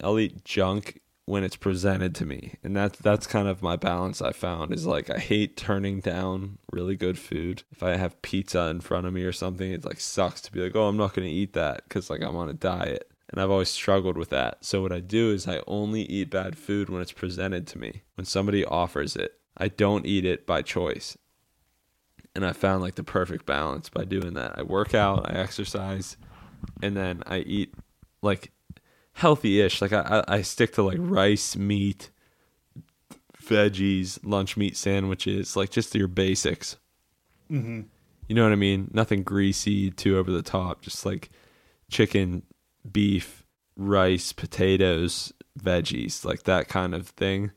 [0.03, 2.55] I'll eat junk when it's presented to me.
[2.63, 6.57] And that's that's kind of my balance I found is like I hate turning down
[6.71, 7.63] really good food.
[7.71, 10.62] If I have pizza in front of me or something, it like sucks to be
[10.62, 13.41] like, "Oh, I'm not going to eat that cuz like I'm on a diet." And
[13.41, 14.63] I've always struggled with that.
[14.63, 18.03] So what I do is I only eat bad food when it's presented to me.
[18.15, 21.17] When somebody offers it, I don't eat it by choice.
[22.36, 24.57] And I found like the perfect balance by doing that.
[24.57, 26.17] I work out, I exercise,
[26.81, 27.73] and then I eat
[28.21, 28.51] like
[29.13, 29.82] healthy-ish.
[29.82, 32.12] Like I, I I stick to like rice, meat,
[33.41, 36.78] veggies, lunch meat sandwiches, like just your basics.
[37.52, 37.82] Mm-hmm.
[38.28, 38.89] You know what I mean?
[38.93, 40.82] Nothing greasy, too over the top.
[40.82, 41.30] Just like
[41.91, 42.43] chicken,
[42.89, 43.45] beef,
[43.76, 47.52] rice, potatoes, veggies, like that kind of thing.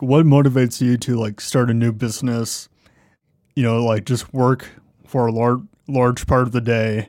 [0.00, 2.68] What motivates you to like start a new business?
[3.54, 4.68] You know, like just work
[5.06, 7.08] for a large large part of the day,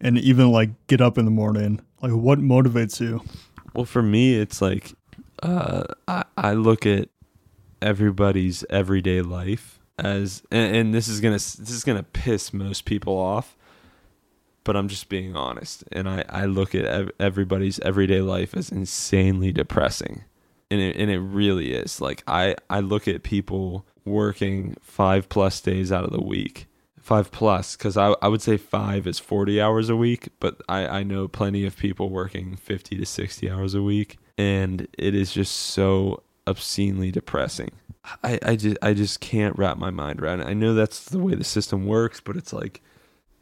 [0.00, 1.80] and even like get up in the morning.
[2.00, 3.22] Like, what motivates you?
[3.74, 4.94] Well, for me, it's like
[5.42, 7.08] uh, I I look at
[7.82, 13.16] everybody's everyday life as, and, and this is gonna this is gonna piss most people
[13.16, 13.56] off,
[14.64, 18.70] but I'm just being honest, and I I look at ev- everybody's everyday life as
[18.70, 20.24] insanely depressing,
[20.70, 22.00] and it and it really is.
[22.00, 26.67] Like I I look at people working five plus days out of the week.
[27.08, 30.86] Five plus, because I, I would say five is 40 hours a week, but I,
[30.86, 35.32] I know plenty of people working 50 to 60 hours a week, and it is
[35.32, 37.70] just so obscenely depressing.
[38.22, 40.48] I, I just I just can't wrap my mind around it.
[40.48, 42.82] I know that's the way the system works, but it's like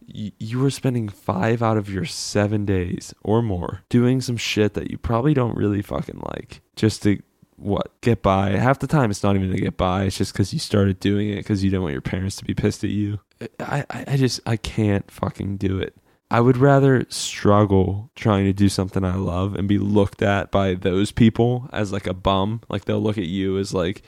[0.06, 4.92] you are spending five out of your seven days or more doing some shit that
[4.92, 7.20] you probably don't really fucking like just to
[7.56, 8.50] what get by.
[8.50, 10.04] Half the time, it's not even to get by.
[10.04, 12.54] It's just because you started doing it because you don't want your parents to be
[12.54, 13.18] pissed at you.
[13.60, 15.94] I, I just I can't fucking do it.
[16.30, 20.74] I would rather struggle trying to do something I love and be looked at by
[20.74, 22.62] those people as like a bum.
[22.68, 24.02] Like they'll look at you as like,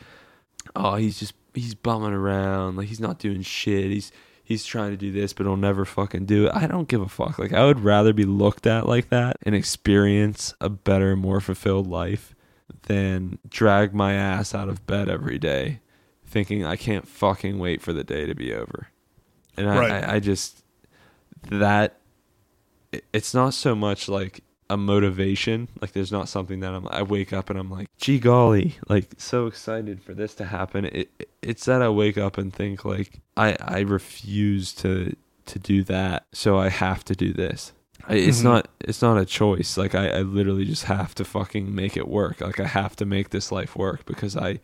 [0.75, 3.91] oh, he's just he's bumming around, like he's not doing shit.
[3.91, 4.11] He's
[4.43, 6.55] he's trying to do this, but he'll never fucking do it.
[6.55, 7.39] I don't give a fuck.
[7.39, 11.87] Like I would rather be looked at like that and experience a better, more fulfilled
[11.87, 12.35] life
[12.85, 15.81] than drag my ass out of bed every day
[16.29, 18.89] thinking I can't fucking wait for the day to be over.
[19.59, 20.05] And I, Right.
[20.05, 20.63] I, I just
[21.51, 21.97] that
[23.13, 24.41] it's not so much like
[24.71, 25.69] a motivation.
[25.81, 29.07] Like there's not something that I'm I wake up and I'm like, gee golly, like
[29.19, 30.85] so excited for this to happen.
[30.87, 35.15] It it- it's that I wake up and think like I I refuse to
[35.47, 37.73] to do that, so I have to do this.
[38.09, 38.45] I, it's Mhm.
[38.45, 39.77] not it's not a choice.
[39.79, 42.41] Like I, I literally just have to fucking make it work.
[42.41, 44.59] Like I have to make this life work because I,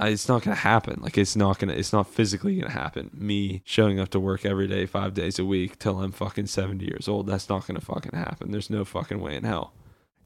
[0.00, 1.00] it's not gonna happen.
[1.00, 3.10] Like it's not gonna it's not physically gonna happen.
[3.12, 6.86] Me showing up to work every day, five days a week till I'm fucking seventy
[6.86, 7.26] years old.
[7.26, 8.50] That's not gonna fucking happen.
[8.50, 9.72] There's no fucking way in hell.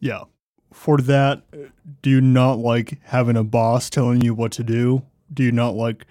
[0.00, 0.24] Yeah.
[0.72, 1.42] For that,
[2.02, 5.02] do you not like having a boss telling you what to do?
[5.32, 6.06] Do you not like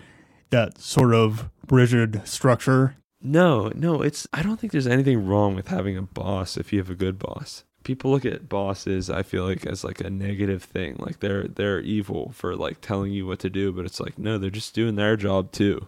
[0.49, 2.95] that sort of rigid structure?
[3.21, 6.79] No, no, it's I don't think there's anything wrong with having a boss if you
[6.79, 7.63] have a good boss.
[7.87, 10.97] People look at bosses, I feel like, as like a negative thing.
[10.99, 14.37] Like they're they're evil for like telling you what to do, but it's like no,
[14.37, 15.87] they're just doing their job too.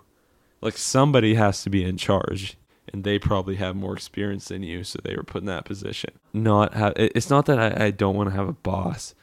[0.62, 2.56] Like somebody has to be in charge
[2.94, 6.12] and they probably have more experience than you, so they were put in that position.
[6.32, 9.14] Not have it's not that I, I don't want to have a boss.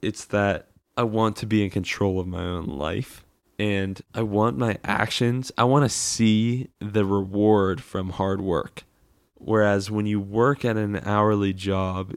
[0.00, 3.24] It's that I want to be in control of my own life
[3.58, 8.84] and I want my actions, I want to see the reward from hard work.
[9.42, 12.14] Whereas when you work at an hourly job,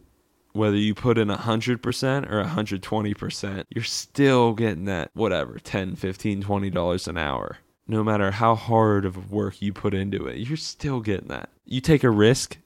[0.51, 6.69] whether you put in 100% or 120%, you're still getting that whatever, 10, 15, 20
[6.69, 7.57] dollars an hour.
[7.87, 11.49] No matter how hard of work you put into it, you're still getting that.
[11.65, 12.57] You take a risk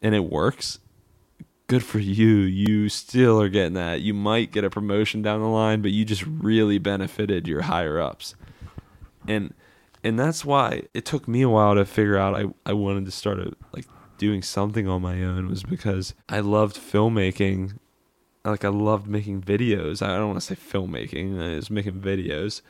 [0.00, 0.78] and it works,
[1.66, 2.36] good for you.
[2.38, 4.00] You still are getting that.
[4.00, 8.00] You might get a promotion down the line, but you just really benefited your higher
[8.00, 8.34] ups.
[9.26, 9.54] And
[10.02, 13.10] and that's why it took me a while to figure out I, I wanted to
[13.10, 13.86] start a, like
[14.18, 17.78] doing something on my own was because I loved filmmaking.
[18.44, 20.02] Like I loved making videos.
[20.02, 21.40] I don't want to say filmmaking.
[21.40, 22.60] I was making videos.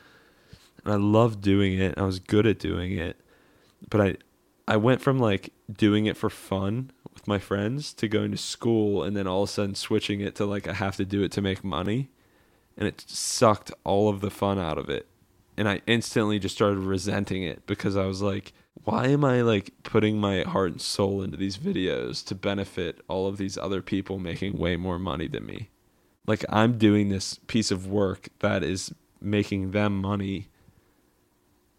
[0.83, 1.97] And I loved doing it.
[1.97, 3.19] I was good at doing it.
[3.89, 4.15] But I
[4.67, 9.03] I went from like doing it for fun with my friends to going to school
[9.03, 11.31] and then all of a sudden switching it to like I have to do it
[11.33, 12.09] to make money.
[12.77, 15.07] And it sucked all of the fun out of it.
[15.57, 19.71] And I instantly just started resenting it because I was like, why am I like
[19.83, 24.19] putting my heart and soul into these videos to benefit all of these other people
[24.19, 25.69] making way more money than me?
[26.27, 30.49] Like I'm doing this piece of work that is making them money.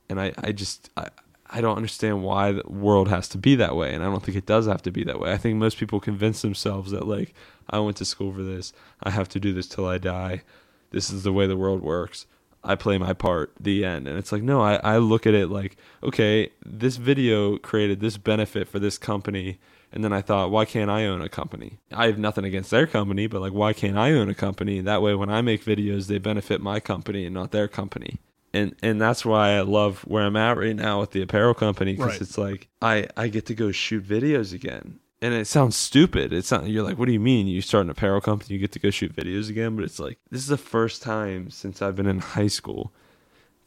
[0.08, 1.08] And I, I just I,
[1.48, 4.36] I don't understand why the world has to be that way, and I don't think
[4.36, 5.32] it does have to be that way.
[5.32, 7.34] I think most people convince themselves that like
[7.70, 10.42] I went to school for this, I have to do this till I die.
[10.90, 12.26] This is the way the world works.
[12.66, 14.08] I play my part, the end.
[14.08, 18.16] And it's like, no, I, I look at it like, okay, this video created this
[18.16, 19.58] benefit for this company.
[19.92, 21.78] And then I thought, why can't I own a company?
[21.92, 24.80] I have nothing against their company, but like, why can't I own a company?
[24.80, 28.18] That way, when I make videos, they benefit my company and not their company
[28.56, 31.92] and and that's why I love where I'm at right now with the apparel company
[31.92, 32.20] because Right.
[32.22, 35.00] it's like I I get to go shoot videos again.
[35.26, 36.32] And it sounds stupid.
[36.32, 36.68] It's not.
[36.68, 37.48] You're like, what do you mean?
[37.48, 39.74] You start an apparel company, you get to go shoot videos again?
[39.74, 42.92] But it's like this is the first time since I've been in high school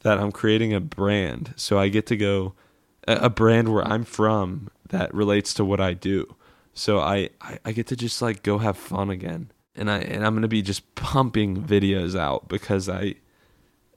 [0.00, 1.52] that I'm creating a brand.
[1.56, 2.54] So I get to go
[3.06, 6.34] a, brand where I'm from that relates to what I do.
[6.72, 9.50] So I, I I get to just like go have fun again.
[9.76, 13.16] And I and I'm gonna be just pumping videos out because I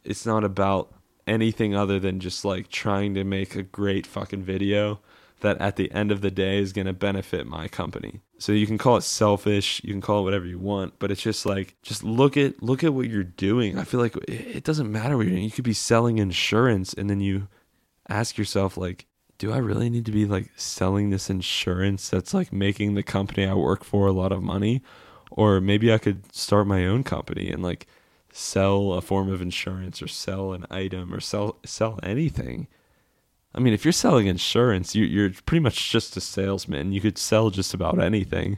[0.03, 0.91] it's not about
[1.27, 4.99] anything other than just like trying to make a great fucking video
[5.43, 8.21] that at the end of the day is going to benefit my company.
[8.39, 11.21] So you can call it selfish, you can call it whatever you want, but it's
[11.21, 13.77] just like just look at look at what you're doing.
[13.77, 15.45] I feel like it doesn't matter what you're doing.
[15.45, 17.47] You could be selling insurance and then you
[18.09, 19.05] ask yourself like
[19.37, 23.45] do I really need to be like selling this insurance that's like making the company
[23.45, 24.81] I work for a lot of money
[25.31, 27.87] or maybe I could start my own company and like
[28.31, 32.67] sell a form of insurance or sell an item or sell sell anything.
[33.55, 36.91] I mean, if you're selling insurance, you, you're pretty much just a salesman.
[36.91, 38.57] You could sell just about anything.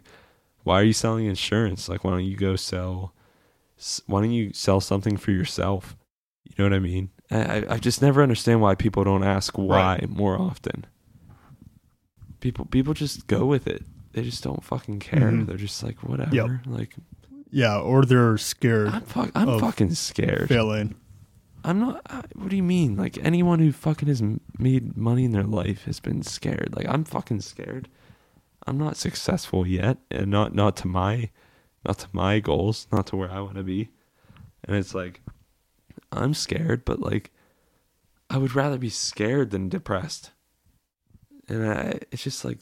[0.63, 1.89] Why are you selling insurance?
[1.89, 3.13] Like, why don't you go sell?
[4.08, 5.97] Why don't you sell something for yourself?
[6.45, 7.10] You know what I mean?
[7.29, 10.10] I, I- just never understand why people don't ask why Right.
[10.10, 10.86] more often.
[12.39, 13.84] People people just go with it.
[14.13, 15.31] They just don't fucking care.
[15.31, 15.47] Mhm.
[15.47, 16.34] They're just like whatever.
[16.36, 16.49] Yep.
[16.67, 16.95] Like
[17.51, 20.47] Yeah, or they're scared I'm fuck, I'm fucking scared.
[20.49, 20.95] failing.
[21.65, 22.01] I'm not.
[22.08, 22.95] I, what do you mean?
[22.95, 24.21] Like anyone who fucking has
[24.60, 26.73] made money in their life has been scared.
[26.75, 27.89] Like I'm fucking scared.
[28.67, 31.32] I'm not successful yet, and not not to my,
[31.84, 33.89] not to my goals, not to where I want to be.
[34.63, 35.21] And it's like,
[36.12, 37.32] I'm scared, but like,
[38.30, 40.32] I would rather be scared than depressed.
[41.47, 42.60] And I, it's just like,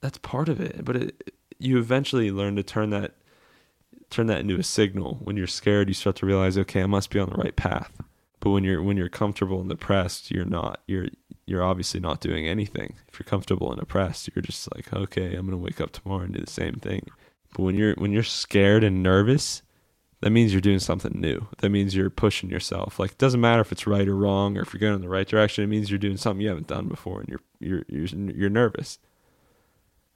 [0.00, 0.84] that's part of it.
[0.84, 3.14] But it, you eventually learn to turn that
[4.10, 5.18] turn that into a signal.
[5.22, 7.92] When you're scared, you start to realize, okay, I must be on the right path.
[8.40, 10.80] But when you're when you're comfortable and depressed, you're not.
[10.86, 11.08] You're
[11.46, 12.94] you're obviously not doing anything.
[13.08, 16.34] If you're comfortable and depressed, you're just like, okay, I'm gonna wake up tomorrow and
[16.34, 17.08] do the same thing.
[17.54, 19.62] But when you're when you're scared and nervous,
[20.20, 21.48] that means you're doing something new.
[21.58, 22.98] That means you're pushing yourself.
[22.98, 25.08] Like it doesn't matter if it's right or wrong or if you're going in the
[25.08, 25.64] right direction.
[25.64, 28.98] It means you're doing something you haven't done before and you're you're you're you're nervous.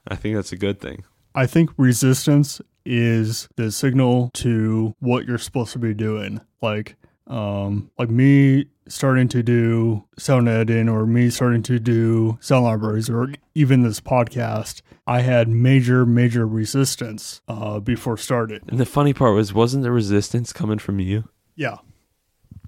[0.07, 1.03] I think that's a good thing.
[1.35, 6.41] I think resistance is the signal to what you're supposed to be doing.
[6.61, 6.95] Like
[7.27, 13.09] um, like me starting to do sound editing or me starting to do sound libraries
[13.09, 18.63] or even this podcast, I had major, major resistance uh, before started.
[18.67, 21.29] And the funny part was, wasn't the resistance coming from you?
[21.55, 21.77] Yeah.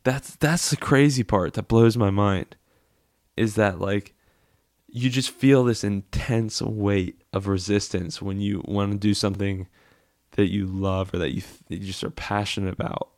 [0.04, 2.56] That's that's the crazy part that blows my mind.
[3.36, 4.14] Is that like
[4.88, 9.68] you just feel this intense weight of resistance when you want to do something
[10.36, 13.10] that you love or that you, that you just are passionate about.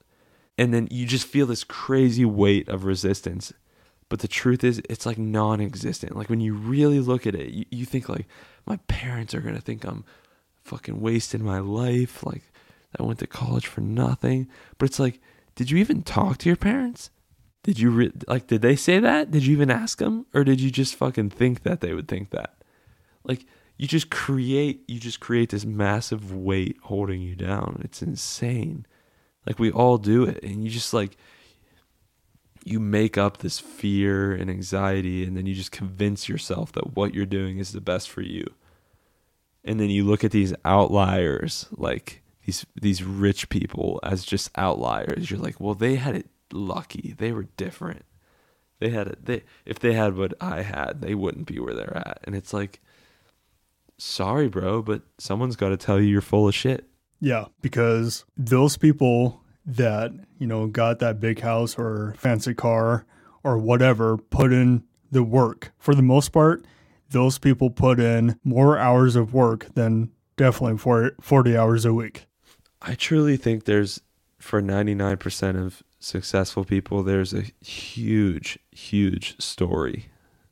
[0.57, 3.53] And then you just feel this crazy weight of resistance.
[4.09, 6.15] But the truth is, it's like non existent.
[6.15, 8.25] Like when you really look at it, you, you think, like,
[8.65, 10.05] my parents are going to think I'm
[10.63, 12.25] fucking wasting my life.
[12.25, 12.43] Like,
[12.99, 14.47] I went to college for nothing.
[14.77, 15.19] But it's like,
[15.55, 17.09] did you even talk to your parents?
[17.63, 18.47] Did you re- like?
[18.47, 19.29] Did they say that?
[19.29, 22.29] Did you even ask them, or did you just fucking think that they would think
[22.29, 22.55] that?
[23.25, 23.45] Like
[23.77, 27.81] you just create, you just create this massive weight holding you down.
[27.83, 28.85] It's insane.
[29.45, 31.17] Like we all do it, and you just like
[32.65, 37.13] you make up this fear and anxiety, and then you just convince yourself that what
[37.13, 38.45] you're doing is the best for you.
[39.63, 45.29] And then you look at these outliers, like these these rich people, as just outliers.
[45.29, 47.15] You're like, well, they had it lucky.
[47.17, 48.05] They were different.
[48.79, 49.25] They had it.
[49.25, 52.19] They if they had what I had, they wouldn't be where they're at.
[52.23, 52.81] And it's like,
[53.97, 56.87] sorry, bro, but someone's got to tell you you're full of shit.
[57.19, 63.05] Yeah, because those people that, you know, got that big house or fancy car
[63.43, 65.71] or whatever put in the work.
[65.77, 66.65] For the most part,
[67.09, 72.27] those people put in more hours of work than definitely for 40 hours a week.
[72.81, 74.01] I truly think there's
[74.37, 80.09] for 99% of successful people, there's a huge, huge story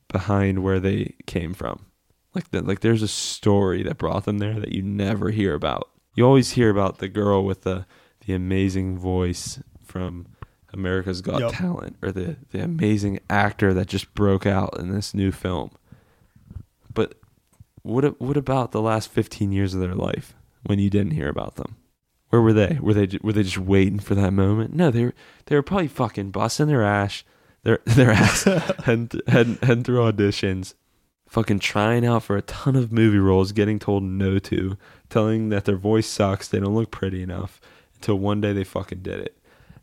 [0.08, 1.86] behind where they came from.
[2.36, 5.90] Like that, like there's a story that brought them there that you never hear about.
[6.16, 7.86] You always hear about the girl with the
[8.26, 10.28] the amazing voice from
[10.74, 11.52] America's Got yep.
[11.54, 15.72] Talent, or the the amazing actor that just broke out in this new film.
[16.94, 17.16] But
[17.82, 21.56] what what about the last 15 years of their life when you didn't hear about
[21.56, 21.78] them?
[22.30, 22.78] Where were they?
[22.82, 24.74] Were they were they just waiting for that moment?
[24.74, 25.14] No, they were
[25.46, 27.24] they were probably fucking busting their ass,
[27.64, 28.46] their their ass,
[28.86, 30.74] and and and through auditions,
[31.36, 34.78] fucking trying out for a ton of movie roles, getting told no to,
[35.10, 37.60] telling that their voice sucks, they don't look pretty enough,
[37.96, 39.38] until one day they fucking did it,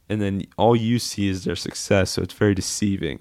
[0.08, 2.12] and then all you see is their success.
[2.12, 3.20] So it's very deceiving.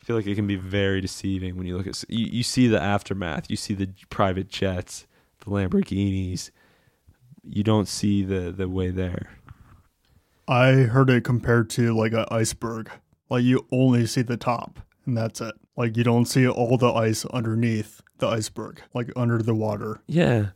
[0.00, 2.68] I feel like it can be very deceiving when you look at you, you see
[2.68, 5.06] the aftermath, you see the private jets,
[5.40, 6.50] the Lamborghinis
[7.46, 9.30] you don't see the the way there.
[10.48, 12.90] I heard it compared to like an iceberg.
[13.30, 15.54] Like you only see the top and that's it.
[15.76, 20.02] Like you don't see all the ice underneath the iceberg, like under the water.
[20.06, 20.48] Yeah.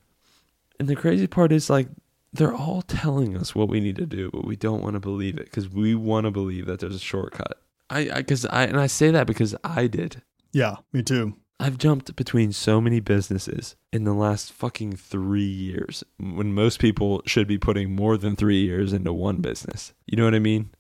[0.79, 1.89] And the crazy part is like
[2.33, 5.39] they're all telling us what we need to do, but we don't want to believe
[5.39, 7.61] it because we want to believe that there's a shortcut.
[7.91, 10.23] I, I, cause I, and I say that because I did.
[10.53, 11.35] Yeah, me too.
[11.61, 17.23] I've jumped between so many businesses in the last fucking three years when most people
[17.27, 19.93] should be putting more than three years into one business.
[20.07, 20.71] You know what I mean?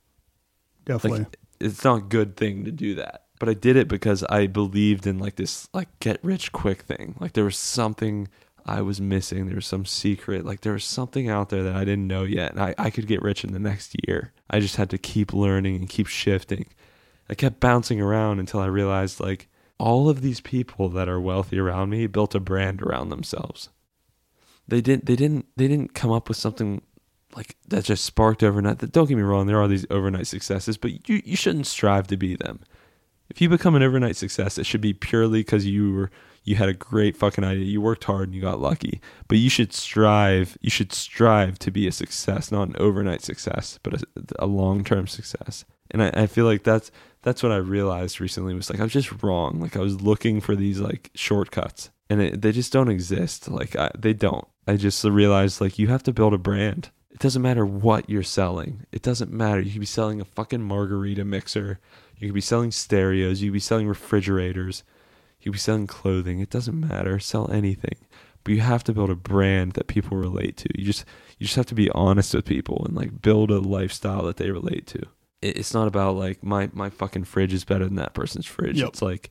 [0.85, 1.21] Definitely.
[1.21, 3.25] Like, it's not a good thing to do that.
[3.39, 7.16] But I did it because I believed in like this like get rich quick thing.
[7.20, 8.28] Like there was something
[8.66, 9.47] I was missing.
[9.47, 10.45] There was some secret.
[10.45, 12.53] Like there was something out there that I didn't know yet.
[12.53, 14.32] And I, I could get rich in the next year.
[14.51, 16.66] I just had to keep learning and keep shifting.
[17.30, 21.59] I kept bouncing around until I realized like all of these people that are wealthy
[21.59, 23.70] around me built a brand around themselves.
[24.66, 26.82] They didn't they didn't they didn't come up with something
[27.36, 28.78] like that just sparked overnight.
[28.93, 32.16] Don't get me wrong, there are these overnight successes, but you you shouldn't strive to
[32.16, 32.61] be them.
[33.31, 36.11] If you become an overnight success, it should be purely because you were
[36.49, 37.64] you had a great fucking idea.
[37.64, 39.03] You worked hard and you got lucky.
[39.29, 40.57] But you should strive.
[40.62, 44.07] You should strive to be a success, not an overnight success, but a,
[44.39, 45.66] a long term success.
[45.91, 46.91] And I, I feel like that's
[47.22, 49.61] that's what I realized recently was like I was just wrong.
[49.61, 53.49] Like I was looking for these like shortcuts, and it, they just don't exist.
[53.49, 54.47] Like I, they don't.
[54.66, 56.91] I just realized like you have to build a brand.
[57.19, 58.87] It doesn't matter what you're selling.
[58.93, 59.61] It doesn't matter.
[59.61, 61.81] You could be selling a fucking margarita mixer.
[62.16, 63.43] You could be selling stereos.
[63.43, 64.85] You could be selling refrigerators.
[65.41, 66.39] You could be selling clothing.
[66.39, 67.19] It doesn't matter.
[67.19, 67.97] Sell anything.
[68.45, 70.69] But you have to build a brand that people relate to.
[70.79, 71.05] You just
[71.39, 74.53] you just have to be honest with people and like build a lifestyle that they
[74.53, 75.03] relate to
[75.41, 78.81] it's not about like my my fucking fridge is better than that person's fridge.
[78.81, 78.89] Yep.
[78.89, 79.31] It's like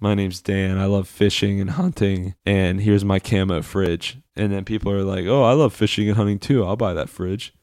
[0.00, 0.78] my name's Dan.
[0.78, 4.18] I love fishing and hunting, and here's my camo fridge.
[4.36, 6.64] And then people are like, "Oh, I love fishing and hunting too.
[6.64, 7.54] I'll buy that fridge."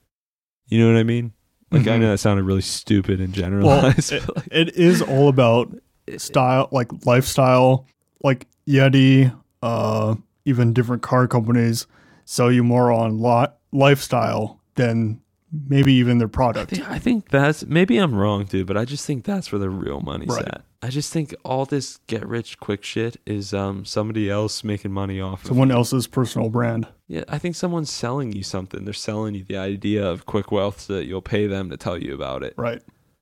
[0.68, 1.34] You know what I mean?
[1.72, 1.92] Like mm-hmm.
[1.92, 4.12] I know that sounded really stupid and generalized.
[4.12, 5.74] Well, it, like, it is all about
[6.18, 7.86] style, like lifestyle.
[8.24, 10.16] Like Yeti, uh,
[10.46, 11.88] even different car companies
[12.26, 15.22] sell you more on lot lifestyle than
[15.52, 16.72] maybe even their I product.
[16.72, 19.70] think, I think that's maybe I'm wrong, dude, but I just think that's where the
[19.70, 20.48] real money's Right.
[20.48, 20.64] at.
[20.84, 25.22] I just think all this get rich quick shit is um somebody else making money
[25.22, 26.88] off of Someone else's personal brand.
[27.08, 28.86] Yeah, I think someone's selling you something.
[28.86, 31.98] They're selling you the idea of quick wealth so that you'll pay them to tell
[31.98, 32.54] you about it.
[32.58, 32.82] Right.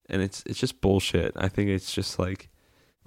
[0.09, 1.33] And it's it's just bullshit.
[1.35, 2.49] I think it's just like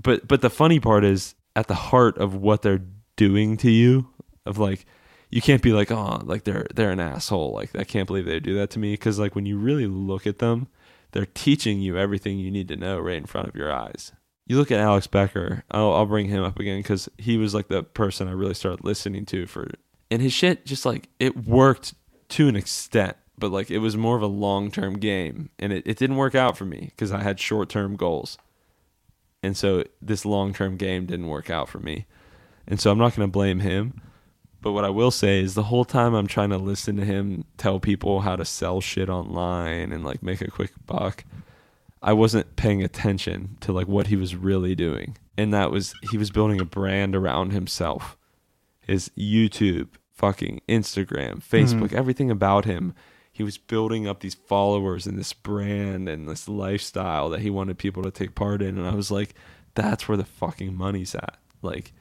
[0.03, 2.83] but but the funny part is at the heart of what they're
[3.17, 4.09] doing to you
[4.45, 4.85] of like
[5.33, 8.39] you can't be like, "Oh, like they're they're an asshole." Like I can't believe they
[8.39, 10.69] do that to me cuz like when you really look at them,
[11.13, 14.13] they're teaching you everything you need to know right in front of your eyes.
[14.47, 15.65] You look at Alex Becker.
[15.71, 18.85] I'll, I'll bring him up again because he was like the person I really started
[18.85, 19.71] listening to for,
[20.11, 21.95] and his shit just like it worked
[22.31, 25.87] to an extent, but like it was more of a long term game, and it,
[25.87, 28.37] it didn't work out for me because I had short term goals,
[29.43, 32.05] and so this long term game didn't work out for me,
[32.67, 34.03] and so I'm not to blame him.
[34.63, 37.45] But what I will say is the whole time I'm trying to listen to him
[37.59, 41.25] tell people how to sell shit online and like make a quick buck,
[42.01, 45.19] I wasn't paying attention to like what he was really doing.
[45.37, 48.17] And that was he was building a brand around himself.
[48.81, 51.57] His YouTube, fucking Instagram, hmm.
[51.57, 52.95] Facebook, everything about him.
[53.33, 57.79] He was building up these followers and this brand and this lifestyle that he wanted
[57.79, 59.35] people to take part in and I was like
[59.75, 61.37] that's where the fucking money's at.
[61.63, 61.93] Like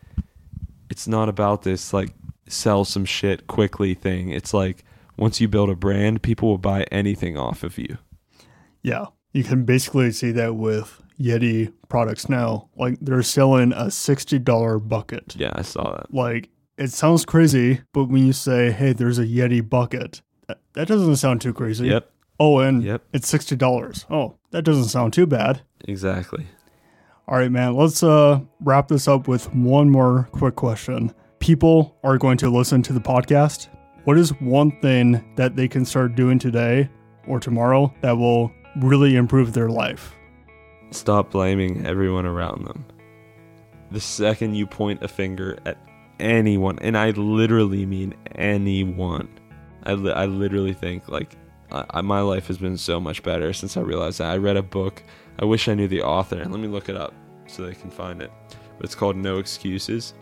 [0.92, 2.12] it's not about this like
[2.52, 4.30] sell some shit quickly thing.
[4.30, 4.84] It's like
[5.18, 7.98] once you build a brand, people will buy anything off of you.
[8.84, 9.08] Yeah.
[9.34, 12.70] You can basically see that with Yeti products now.
[12.76, 15.36] Like they're selling a $60 bucket.
[15.38, 16.14] Yeah, I saw that.
[16.14, 20.88] Like it sounds crazy, but when you say, hey, there's a Yeti bucket, that, that
[20.88, 21.88] doesn't sound too crazy.
[21.88, 23.04] Yep, Oh, and Yep.
[23.14, 24.06] it's $60.
[24.10, 25.62] Oh, that doesn't sound too bad.
[25.88, 26.48] exactly.
[27.28, 27.76] All right, man.
[27.76, 31.14] Let's uh, wrap this up with one more quick question.
[31.42, 33.68] People are going to listen to the podcast.
[34.04, 36.88] What is one thing that they can start doing today
[37.28, 40.14] or tomorrow that will really improve their life?
[40.92, 42.86] Stop blaming everyone around them.
[43.90, 45.80] The second you point a finger at
[46.20, 49.28] anyone, and I literally mean anyone,
[49.84, 51.36] I, li- I literally think like
[51.72, 54.30] I, my life has been so much better since I realized that.
[54.30, 55.02] I read a book.
[55.40, 56.36] I wish I knew the author.
[56.36, 57.16] Let me look it up
[57.48, 58.32] so they can find it.
[58.78, 60.14] But it's called No Excuses.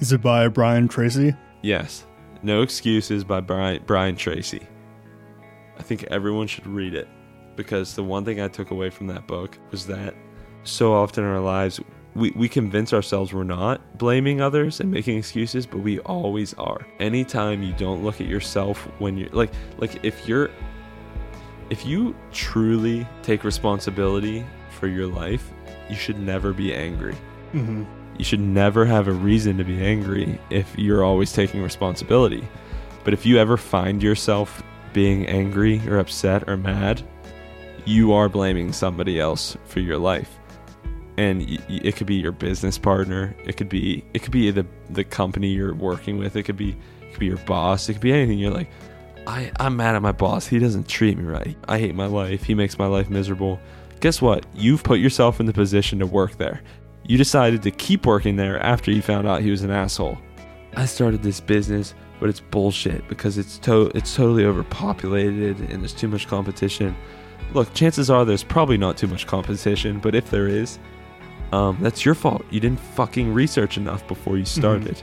[0.00, 1.34] Is it by Brian Tracy?
[1.62, 2.06] Yes,
[2.42, 4.66] No Excuses by Brian, Brian Tracy.
[5.78, 7.06] I think everyone should read it
[7.54, 10.14] because the one thing I took away from that book was that
[10.64, 11.80] so often in our lives,
[12.14, 16.86] we, we convince ourselves we're not blaming others and making excuses, but we always are.
[16.98, 20.50] Anytime you don't look at yourself when you're like, like if you're,
[21.68, 25.52] if you truly take responsibility for your life,
[25.90, 27.16] you should never be angry
[27.52, 27.84] Mm-hmm.
[28.20, 32.46] You should never have a reason to be angry if you're always taking responsibility.
[33.02, 34.62] But if you ever find yourself
[34.92, 37.02] being angry or upset or mad,
[37.86, 40.38] you are blaming somebody else for your life.
[41.16, 41.40] And
[41.70, 45.48] it could be your business partner, it could be it could be the the company
[45.48, 48.38] you're working with, it could be it could be your boss, it could be anything.
[48.38, 48.70] You're like,
[49.26, 50.46] I I'm mad at my boss.
[50.46, 51.56] He doesn't treat me right.
[51.68, 52.42] I hate my life.
[52.42, 53.58] He makes my life miserable.
[54.00, 54.44] Guess what?
[54.54, 56.62] You've put yourself in the position to work there.
[57.10, 60.16] You decided to keep working there after you found out he was an asshole.
[60.76, 65.92] I started this business, but it's bullshit because it's to- it's totally overpopulated and there's
[65.92, 66.94] too much competition.
[67.52, 70.78] Look, chances are there's probably not too much competition, but if there is,
[71.52, 72.44] um, that's your fault.
[72.50, 75.02] You didn't fucking research enough before you started.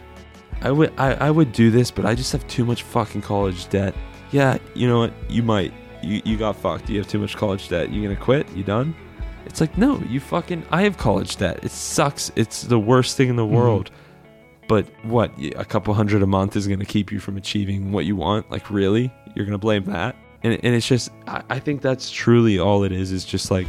[0.62, 3.68] I would I, I would do this, but I just have too much fucking college
[3.68, 3.94] debt.
[4.32, 5.14] Yeah, you know what?
[5.30, 5.74] You might.
[6.02, 6.90] You you got fucked.
[6.90, 7.90] You have too much college debt.
[7.92, 8.50] You gonna quit?
[8.56, 8.96] You done?
[9.50, 10.66] It's like no, you fucking.
[10.72, 11.60] I have college debt.
[11.64, 12.32] It sucks.
[12.36, 13.56] It's the worst thing in the mm-hmm.
[13.56, 13.92] world.
[14.68, 15.32] But what?
[15.56, 18.52] a couple hundred a month is gonna keep you from achieving what you want?
[18.52, 19.14] Like really?
[19.36, 20.16] You're gonna blame that?
[20.44, 21.12] And and it's just.
[21.28, 23.12] I, I think that's truly all it is.
[23.12, 23.68] Is just like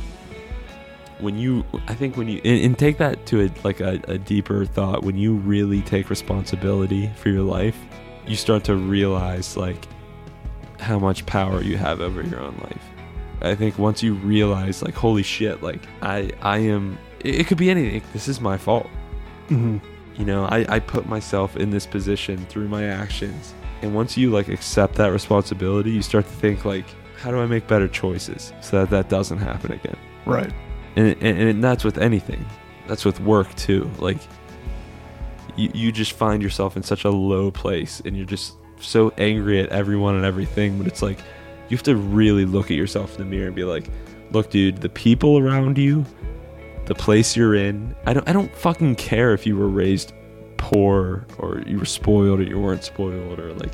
[1.20, 4.18] when you i think when you and, and take that to a like a, a
[4.18, 7.76] deeper thought when you really take responsibility for your life
[8.26, 9.89] you start to realize like
[10.79, 12.97] how much power you have over your own life
[13.43, 17.59] i think once you realize like holy shit like i i am it, it could
[17.59, 18.03] be anything.
[18.12, 18.89] This is my fault.
[19.49, 19.78] Mm-hmm.
[20.14, 23.55] you know I, I put myself in this position through my actions.
[23.80, 26.84] And once you like accept that responsibility you start to think like
[27.16, 29.97] how do i make better choices so that that doesn't happen again?
[30.26, 30.53] Right.
[30.97, 32.45] and, and and that's with anything.
[32.86, 33.91] That's with work too.
[33.99, 34.18] Like
[35.57, 39.61] you, you just find yourself in such a low place and you're just so angry
[39.61, 41.18] at everyone and everything but it's like
[41.69, 43.89] you have to really look at yourself in the mirror and be like
[44.31, 46.05] look dude the people around you
[46.87, 50.12] the place you're in i don't i don't fucking care if you were raised
[50.59, 53.73] poor or you were spoiled or you weren't spoiled or like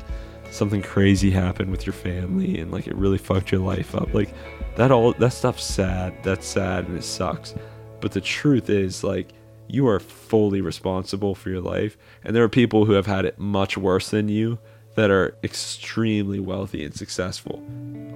[0.51, 4.13] something crazy happened with your family and like it really fucked your life up.
[4.13, 4.33] Like
[4.77, 6.15] that all that stuff's sad.
[6.23, 7.53] That's sad and it sucks.
[7.99, 9.33] But the truth is like
[9.67, 13.37] you are fully responsible for your life and there are people who have had it
[13.37, 14.59] much worse than you
[14.95, 17.63] that are extremely wealthy and successful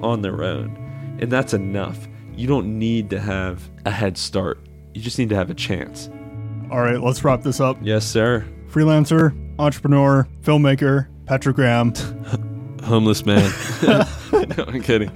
[0.01, 1.17] on their own.
[1.21, 2.07] And that's enough.
[2.35, 4.59] You don't need to have a head start.
[4.93, 6.09] You just need to have a chance.
[6.71, 7.77] All right, let's wrap this up.
[7.81, 8.45] Yes, sir.
[8.69, 11.93] Freelancer, entrepreneur, filmmaker, Patrick Graham.
[12.83, 13.51] Homeless man.
[13.83, 15.11] no, I'm kidding.